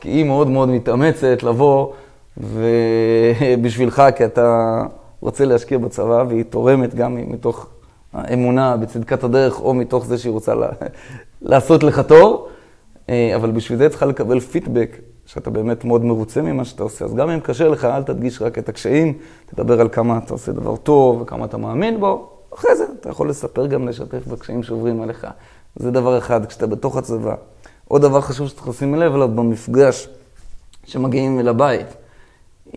כי 0.00 0.08
היא 0.08 0.24
מאוד 0.24 0.48
מאוד 0.48 0.68
מתאמצת 0.68 1.42
לבוא 1.42 1.92
ובשבילך, 2.36 4.02
כי 4.16 4.24
אתה 4.24 4.82
רוצה 5.20 5.44
להשקיע 5.44 5.78
בצבא, 5.78 6.24
והיא 6.28 6.44
תורמת 6.44 6.94
גם 6.94 7.16
מתוך 7.16 7.66
האמונה 8.12 8.76
בצדקת 8.76 9.24
הדרך, 9.24 9.60
או 9.60 9.74
מתוך 9.74 10.06
זה 10.06 10.18
שהיא 10.18 10.32
רוצה 10.32 10.54
לעשות 11.42 11.82
לך 11.82 12.00
תור, 12.00 12.48
אה, 13.08 13.32
אבל 13.36 13.50
בשביל 13.50 13.78
זה 13.78 13.88
צריכה 13.88 14.06
לקבל 14.06 14.40
פידבק 14.40 14.96
שאתה 15.26 15.50
באמת 15.50 15.84
מאוד 15.84 16.04
מרוצה 16.04 16.42
ממה 16.42 16.64
שאתה 16.64 16.82
עושה. 16.82 17.04
אז 17.04 17.14
גם 17.14 17.30
אם 17.30 17.40
קשה 17.40 17.68
לך, 17.68 17.84
אל 17.84 18.02
תדגיש 18.02 18.42
רק 18.42 18.58
את 18.58 18.68
הקשיים, 18.68 19.18
תדבר 19.46 19.80
על 19.80 19.88
כמה 19.88 20.18
אתה 20.18 20.34
עושה 20.34 20.52
דבר 20.52 20.76
טוב 20.76 21.20
וכמה 21.20 21.44
אתה 21.44 21.56
מאמין 21.56 22.00
בו. 22.00 22.28
אחרי 22.54 22.76
זה 22.76 22.84
אתה 23.00 23.08
יכול 23.08 23.30
לספר 23.30 23.66
גם, 23.66 23.88
לשתף 23.88 24.26
בקשיים 24.26 24.62
שעוברים 24.62 25.02
עליך. 25.02 25.26
זה 25.76 25.90
דבר 25.90 26.18
אחד, 26.18 26.46
כשאתה 26.46 26.66
בתוך 26.66 26.96
הצבא. 26.96 27.34
עוד 27.88 28.02
דבר 28.02 28.20
חשוב 28.20 28.48
שצריך 28.48 28.68
לשים 28.68 28.94
לב 28.94 29.14
אליו 29.14 29.28
במפגש 29.28 30.08
שמגיעים 30.84 31.40
אל 31.40 31.48
הבית. 31.48 31.86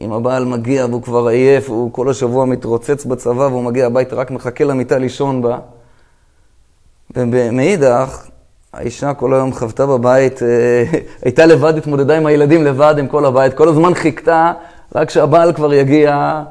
אם 0.01 0.13
הבעל 0.13 0.45
מגיע 0.45 0.85
והוא 0.85 1.01
כבר 1.01 1.27
עייף, 1.27 1.69
הוא 1.69 1.93
כל 1.93 2.09
השבוע 2.09 2.45
מתרוצץ 2.45 3.05
בצבא 3.05 3.43
והוא 3.43 3.63
מגיע 3.63 3.85
הביתה, 3.85 4.15
רק 4.15 4.31
מחכה 4.31 4.63
למיטה 4.63 4.97
לישון 4.97 5.41
בה. 5.41 5.59
ומאידך, 7.15 8.27
האישה 8.75 9.13
כל 9.13 9.33
היום 9.33 9.53
חוותה 9.53 9.85
בבית, 9.85 10.43
אה, 10.43 10.83
הייתה 11.25 11.45
לבד, 11.45 11.77
התמודדה 11.77 12.17
עם 12.17 12.25
הילדים 12.25 12.63
לבד, 12.63 12.95
עם 12.97 13.07
כל 13.07 13.25
הבית, 13.25 13.53
כל 13.53 13.69
הזמן 13.69 13.93
חיכתה 13.93 14.53
רק 14.95 15.09
שהבעל 15.09 15.53
כבר 15.53 15.73
יגיע 15.73 16.43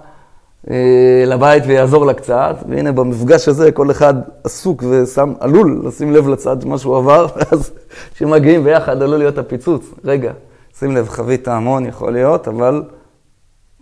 אה, 0.71 1.25
לבית 1.27 1.63
ויעזור 1.67 2.07
לה 2.07 2.15
קצת. 2.15 2.57
והנה 2.69 2.93
במפגש 2.93 3.49
הזה 3.49 3.73
כל 3.73 3.91
אחד 3.91 4.15
עסוק 4.45 4.83
ושם, 4.91 5.33
עלול 5.41 5.83
לשים 5.85 6.13
לב 6.13 6.29
לצד 6.29 6.65
מה 6.65 6.79
שהוא 6.79 6.97
עבר, 6.97 7.27
ואז 7.37 7.71
כשמגיעים 8.15 8.65
ביחד 8.65 9.03
עלול 9.03 9.19
להיות 9.19 9.39
הפיצוץ. 9.39 9.91
רגע, 10.05 10.33
שים 10.79 10.97
לב, 10.97 11.09
חווית 11.09 11.49
המון 11.49 11.87
יכול 11.87 12.13
להיות, 12.13 12.49
אבל 12.49 12.83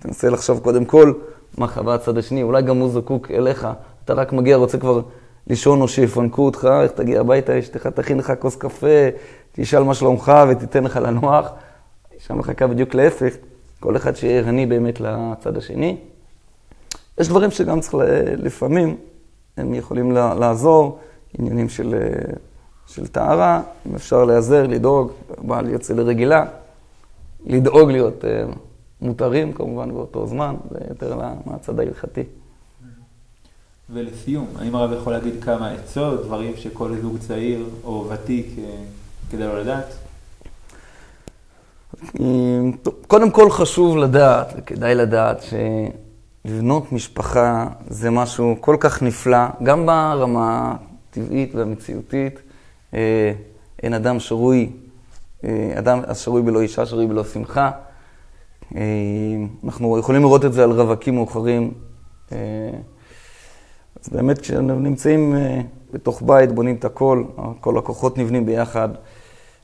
תנסה 0.00 0.30
לחשוב 0.30 0.58
קודם 0.58 0.84
כל 0.84 1.12
מה 1.58 1.66
חווה 1.66 1.94
הצד 1.94 2.18
השני, 2.18 2.42
אולי 2.42 2.62
גם 2.62 2.76
הוא 2.76 2.90
זקוק 2.90 3.30
אליך, 3.30 3.68
אתה 4.04 4.14
רק 4.14 4.32
מגיע, 4.32 4.56
רוצה 4.56 4.78
כבר 4.78 5.00
לישון 5.46 5.80
או 5.80 5.88
שיפנקו 5.88 6.44
אותך, 6.44 6.68
איך 6.82 6.92
תגיע 6.92 7.20
הביתה, 7.20 7.58
אשתך 7.58 7.86
תכין 7.86 8.18
לך 8.18 8.32
כוס 8.38 8.56
קפה, 8.56 9.08
תשאל 9.52 9.82
מה 9.82 9.94
שלומך 9.94 10.32
ותיתן 10.48 10.84
לך 10.84 10.96
לנוח. 10.96 11.50
שם 12.18 12.38
מחכה 12.38 12.66
בדיוק 12.66 12.94
להפך, 12.94 13.34
כל 13.80 13.96
אחד 13.96 14.16
שיהיה 14.16 14.38
ערני 14.38 14.66
באמת 14.66 15.00
לצד 15.00 15.56
השני. 15.56 15.96
יש 17.18 17.28
דברים 17.28 17.50
שגם 17.50 17.80
צריך 17.80 17.94
לפעמים, 18.36 18.96
הם 19.56 19.74
יכולים 19.74 20.12
לעזור, 20.12 20.98
עניינים 21.38 21.68
של, 21.68 21.94
של 22.86 23.06
טהרה, 23.06 23.62
אם 23.86 23.94
אפשר 23.94 24.24
להיעזר, 24.24 24.66
לדאוג, 24.66 25.10
בעל 25.38 25.68
יוצא 25.68 25.94
לרגילה, 25.94 26.44
לדאוג 27.46 27.90
להיות 27.90 28.24
אה, 28.24 28.44
מותרים 29.00 29.52
כמובן 29.52 29.92
באותו 29.92 30.26
זמן, 30.26 30.54
זה 30.70 30.78
יותר 30.88 31.18
מהצד 31.46 31.80
ההלכתי. 31.80 32.22
ולסיום, 33.90 34.46
האם 34.58 34.74
הרב 34.74 34.92
יכול 35.00 35.12
להגיד 35.12 35.44
כמה 35.44 35.70
עצות, 35.70 36.22
דברים 36.26 36.56
שכל 36.56 36.96
זוג 37.02 37.18
צעיר 37.18 37.64
או 37.84 38.08
ותיק 38.10 38.46
אה, 38.58 38.64
כדאי 39.30 39.48
לו 39.48 39.56
לדעת? 39.56 39.94
קודם 43.06 43.30
כל 43.30 43.50
חשוב 43.50 43.96
לדעת, 43.96 44.52
וכדאי 44.56 44.94
לדעת, 44.94 45.44
שלבנות 46.44 46.92
משפחה 46.92 47.66
זה 47.88 48.10
משהו 48.10 48.56
כל 48.60 48.76
כך 48.80 49.02
נפלא, 49.02 49.46
גם 49.62 49.86
ברמה 49.86 50.74
הטבעית 51.10 51.54
והמציאותית. 51.54 52.40
אה, 52.94 53.32
אין 53.82 53.94
אדם 53.94 54.20
שרוי, 54.20 54.70
אה, 55.44 55.74
אדם 55.78 56.00
השרוי 56.06 56.42
בלא 56.42 56.60
אישה, 56.60 56.86
שרוי 56.86 57.06
בלא 57.06 57.24
שמחה. 57.24 57.70
אנחנו 59.64 59.98
יכולים 59.98 60.22
לראות 60.22 60.44
את 60.44 60.52
זה 60.52 60.64
על 60.64 60.70
רווקים 60.70 61.14
מאוחרים. 61.14 61.72
אז 64.04 64.08
באמת 64.08 64.38
כשאנחנו 64.38 64.80
נמצאים 64.80 65.36
אה, 65.36 65.60
בתוך 65.92 66.22
בית, 66.26 66.52
בונים 66.52 66.76
את 66.76 66.84
הכל, 66.84 67.24
כל 67.60 67.78
הכוחות 67.78 68.18
נבנים 68.18 68.46
ביחד, 68.46 68.88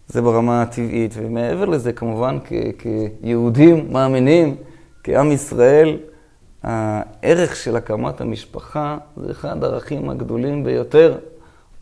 זה 0.09 0.23
ברמה 0.23 0.63
הטבעית. 0.63 1.15
ומעבר 1.17 1.65
לזה, 1.65 1.93
כמובן, 1.93 2.39
כ- 2.45 2.83
כיהודים 3.23 3.93
מאמינים, 3.93 4.57
כעם 5.05 5.33
ישראל, 5.33 5.97
הערך 6.63 7.57
של 7.57 7.77
הקמת 7.77 8.21
המשפחה 8.21 8.99
זה 9.17 9.31
אחד 9.31 9.65
הערכים 9.65 10.11
הגדולים 10.11 10.65
ביותר 10.65 11.19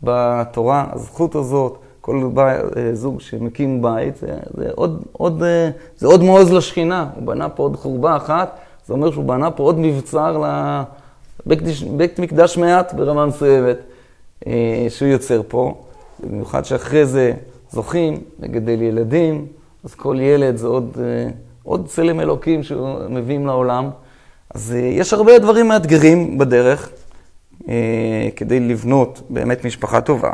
בתורה. 0.03 0.85
הזכות 0.91 1.35
הזאת, 1.35 1.77
כל 2.01 2.29
בית, 2.33 2.77
אה, 2.77 2.95
זוג 2.95 3.21
שמקים 3.21 3.81
בית, 3.81 4.17
זה, 4.17 4.27
זה, 4.57 4.69
עוד, 4.75 5.03
עוד, 5.11 5.43
אה, 5.43 5.69
זה 5.97 6.07
עוד 6.07 6.23
מעוז 6.23 6.51
לשכינה. 6.53 7.09
הוא 7.15 7.23
בנה 7.27 7.49
פה 7.49 7.63
עוד 7.63 7.75
חורבה 7.75 8.15
אחת, 8.17 8.57
זה 8.85 8.93
אומר 8.93 9.11
שהוא 9.11 9.23
בנה 9.25 9.51
פה 9.51 9.63
עוד 9.63 9.79
מבצר 9.79 10.37
ל... 10.37 10.45
בית, 11.45 12.19
מקדש 12.19 12.57
מעט 12.57 12.93
ברמה 12.93 13.25
מסוימת 13.25 13.77
אה, 14.47 14.85
שהוא 14.89 15.07
יוצר 15.07 15.41
פה, 15.47 15.83
במיוחד 16.19 16.65
שאחרי 16.65 17.05
זה 17.05 17.33
זוכים 17.71 18.21
לגדל 18.39 18.81
ילדים, 18.81 19.47
אז 19.83 19.95
כל 19.95 20.17
ילד 20.19 20.55
זה 20.55 20.67
עוד, 20.67 20.97
אה, 20.99 21.29
עוד 21.63 21.87
צלם 21.87 22.19
אלוקים 22.19 22.63
שמביאים 22.63 23.45
לעולם. 23.45 23.89
אז 24.55 24.73
אה, 24.75 24.79
יש 24.79 25.13
הרבה 25.13 25.39
דברים 25.39 25.67
מאתגרים 25.67 26.37
בדרך 26.37 26.89
כדי 28.35 28.59
לבנות 28.59 29.21
באמת 29.29 29.65
משפחה 29.65 30.01
טובה. 30.01 30.33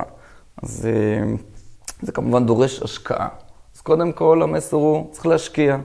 אז 0.63 0.87
זה 2.01 2.11
כמובן 2.11 2.45
דורש 2.45 2.81
השקעה. 2.81 3.27
אז 3.75 3.81
קודם 3.81 4.11
כל 4.11 4.41
המסר 4.43 4.77
הוא, 4.77 5.07
צריך 5.11 5.25
להשקיע. 5.25 5.77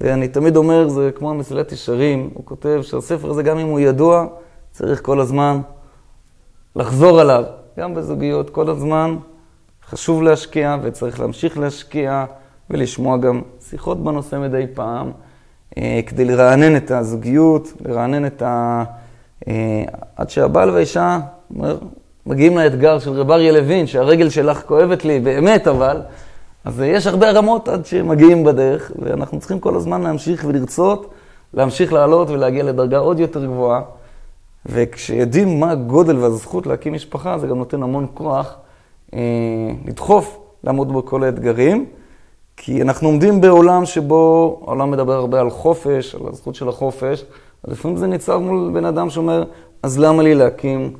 ואני 0.00 0.28
תמיד 0.28 0.56
אומר, 0.56 0.88
זה 0.88 1.10
כמו 1.14 1.30
המסילת 1.30 1.72
ישרים, 1.72 2.30
הוא 2.34 2.44
כותב 2.44 2.80
שהספר 2.82 3.30
הזה, 3.30 3.42
גם 3.42 3.58
אם 3.58 3.66
הוא 3.66 3.80
ידוע, 3.80 4.26
צריך 4.72 5.02
כל 5.02 5.20
הזמן 5.20 5.60
לחזור 6.76 7.20
עליו. 7.20 7.44
גם 7.78 7.94
בזוגיות, 7.94 8.50
כל 8.50 8.70
הזמן 8.70 9.16
חשוב 9.90 10.22
להשקיע 10.22 10.76
וצריך 10.82 11.20
להמשיך 11.20 11.58
להשקיע 11.58 12.24
ולשמוע 12.70 13.16
גם 13.16 13.42
שיחות 13.68 14.04
בנושא 14.04 14.36
מדי 14.36 14.66
פעם, 14.74 15.10
אה, 15.78 16.00
כדי 16.06 16.24
לרענן 16.24 16.76
את 16.76 16.90
הזוגיות, 16.90 17.72
לרענן 17.84 18.26
את 18.26 18.42
ה... 18.42 18.84
אה, 19.48 19.84
עד 20.16 20.30
שהבעל 20.30 20.70
והאישה 20.70 21.18
מגיעים 22.26 22.58
לאתגר 22.58 22.98
של 22.98 23.10
רב 23.10 23.30
אריה 23.30 23.52
לוין, 23.52 23.86
שהרגל 23.86 24.30
שלך 24.30 24.62
כואבת 24.66 25.04
לי, 25.04 25.20
באמת 25.20 25.68
אבל, 25.68 26.02
אז 26.64 26.80
יש 26.80 27.06
הרבה 27.06 27.30
רמות 27.30 27.68
עד 27.68 27.86
שמגיעים 27.86 28.44
בדרך, 28.44 28.92
ואנחנו 28.98 29.38
צריכים 29.38 29.60
כל 29.60 29.76
הזמן 29.76 30.02
להמשיך 30.02 30.44
ולרצות, 30.48 31.10
להמשיך 31.54 31.92
לעלות 31.92 32.30
ולהגיע 32.30 32.62
לדרגה 32.62 32.98
עוד 32.98 33.20
יותר 33.20 33.44
גבוהה. 33.44 33.80
וכשיודעים 34.66 35.60
מה 35.60 35.70
הגודל 35.70 36.16
והזכות 36.16 36.66
להקים 36.66 36.92
משפחה, 36.92 37.38
זה 37.38 37.46
גם 37.46 37.58
נותן 37.58 37.82
המון 37.82 38.06
כוח 38.14 38.54
אה, 39.14 39.18
לדחוף, 39.86 40.38
לעמוד 40.64 40.92
בכל 40.92 41.24
האתגרים. 41.24 41.86
כי 42.56 42.82
אנחנו 42.82 43.08
עומדים 43.08 43.40
בעולם 43.40 43.86
שבו 43.86 44.60
העולם 44.64 44.90
מדבר 44.90 45.12
הרבה 45.12 45.40
על 45.40 45.50
חופש, 45.50 46.14
על 46.14 46.20
הזכות 46.28 46.54
של 46.54 46.68
החופש, 46.68 47.24
אז 47.64 47.72
לפעמים 47.72 47.96
זה 47.96 48.06
ניצב 48.06 48.36
מול 48.36 48.70
בן 48.74 48.84
אדם 48.84 49.10
שאומר, 49.10 49.44
אז 49.82 49.98
למה 49.98 50.22
לי 50.22 50.34
להקים 50.34 50.92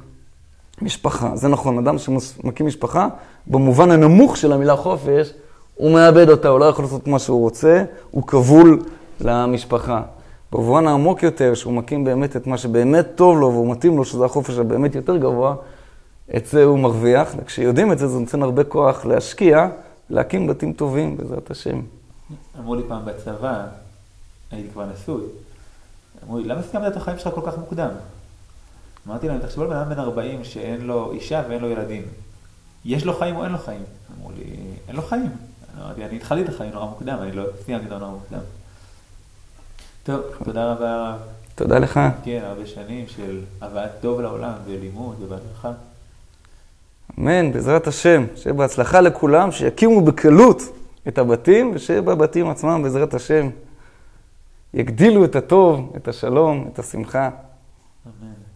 משפחה? 0.83 1.37
זה 1.37 1.49
נכון, 1.49 1.79
אדם 1.79 1.99
שמקים 1.99 2.67
משפחה, 2.67 3.09
במובן 3.47 3.91
הנמוך 3.91 4.37
של 4.37 4.53
המילה 4.53 4.77
חופש, 4.77 5.33
הוא 5.79 5.91
מאבד 5.91 6.29
אותה, 6.31 6.49
הוא 6.49 6.61
לא 6.61 6.65
יכול 6.65 6.85
לעשות 6.85 7.07
מה 7.07 7.19
שהוא 7.19 7.41
רוצה, 7.41 7.85
הוא 8.11 8.27
כבול 8.27 8.83
למשפחה. 9.21 10.03
במובן 10.53 10.87
העמוק 10.87 11.23
יותר, 11.23 11.55
שהוא 11.55 11.73
מקים 11.73 12.05
באמת 12.05 12.37
את 12.37 12.47
מה 12.47 12.59
שבאמת 12.59 13.07
טוב 13.15 13.39
לו 13.39 13.53
והוא 13.53 13.71
מתאים 13.71 13.97
לו, 13.97 14.05
שזה 14.05 14.25
החופש 14.25 14.59
הבאמת 14.59 14.95
יותר 14.95 15.17
גבוה, 15.17 15.55
את 16.37 16.47
זה 16.47 16.65
הוא 16.65 16.79
מרוויח. 16.79 17.29
וכשיודעים 17.37 17.93
את 17.93 17.99
זה, 17.99 18.09
זה 18.09 18.19
נותן 18.19 18.43
הרבה 18.43 18.65
כוח 18.65 19.05
להשקיע, 19.05 19.69
להקים 20.11 20.47
בתים 20.47 20.73
טובים, 20.73 21.17
בעזרת 21.17 21.51
השם. 21.51 21.81
אמרו 22.59 22.75
לי 22.75 22.83
פעם 22.89 23.05
בצבא, 23.05 23.67
הייתי 24.51 24.69
כבר 24.73 24.87
נשוי, 24.95 25.23
אמרו 26.25 26.39
לי, 26.39 26.45
למה 26.45 26.63
סיימת 26.63 26.93
את 26.93 26.97
החיים 26.97 27.19
שלך 27.19 27.35
כל 27.35 27.41
כך 27.47 27.59
מוקדם? 27.59 27.91
אמרתי 29.09 29.29
להם, 29.29 29.39
תחשבו 29.39 29.63
על 29.63 29.69
בן 29.69 29.77
אדם 29.77 29.91
בן 29.91 29.99
40 29.99 30.45
שאין 30.45 30.81
לו 30.81 31.13
אישה 31.13 31.43
ואין 31.49 31.61
לו 31.61 31.69
ילדים. 31.69 32.03
יש 32.85 33.05
לו 33.05 33.15
חיים 33.19 33.37
או 33.37 33.45
אין 33.45 33.53
לו 33.53 33.59
חיים? 33.59 33.83
אמרו 34.19 34.31
לי, 34.39 34.45
אין 34.89 34.97
לו 34.97 35.03
חיים. 35.03 35.31
אמרתי, 35.85 36.05
אני 36.05 36.17
התחלתי 36.17 36.43
את 36.43 36.49
החיים 36.49 36.73
נורא 36.73 36.87
מוקדם, 36.87 37.19
אני 37.23 37.33
לא 37.33 37.45
סיימתי 37.65 37.87
את 37.87 37.91
נורא 37.91 38.11
מוקדם. 38.11 38.39
טוב, 40.05 40.21
תודה 40.45 40.73
רבה. 40.73 41.17
תודה 41.55 41.79
לך. 41.79 42.01
כן, 42.25 42.41
הרבה 42.45 42.67
שנים 42.67 43.09
של 43.09 43.41
הבאת 43.61 43.91
טוב 44.01 44.21
לעולם 44.21 44.53
ולימוד 44.67 45.17
ובהדרכה. 45.23 45.73
אמן, 47.19 47.53
בעזרת 47.53 47.87
השם, 47.87 48.25
שיהיה 48.37 48.55
בהצלחה 48.55 49.01
לכולם, 49.01 49.53
שיקימו 49.53 50.01
בקלות 50.01 50.63
את 51.09 51.19
הבתים, 51.19 51.71
ושיהיה 51.75 52.03
בבתים 52.03 52.51
עצמם, 52.51 52.83
בעזרת 52.83 53.15
השם, 53.15 53.51
יגדילו 54.75 55.25
את 55.25 55.37
הטוב, 55.37 55.93
את 55.97 56.09
השלום, 56.09 56.71
את 56.73 56.79
השמחה. 56.79 57.31
אמן. 58.07 58.48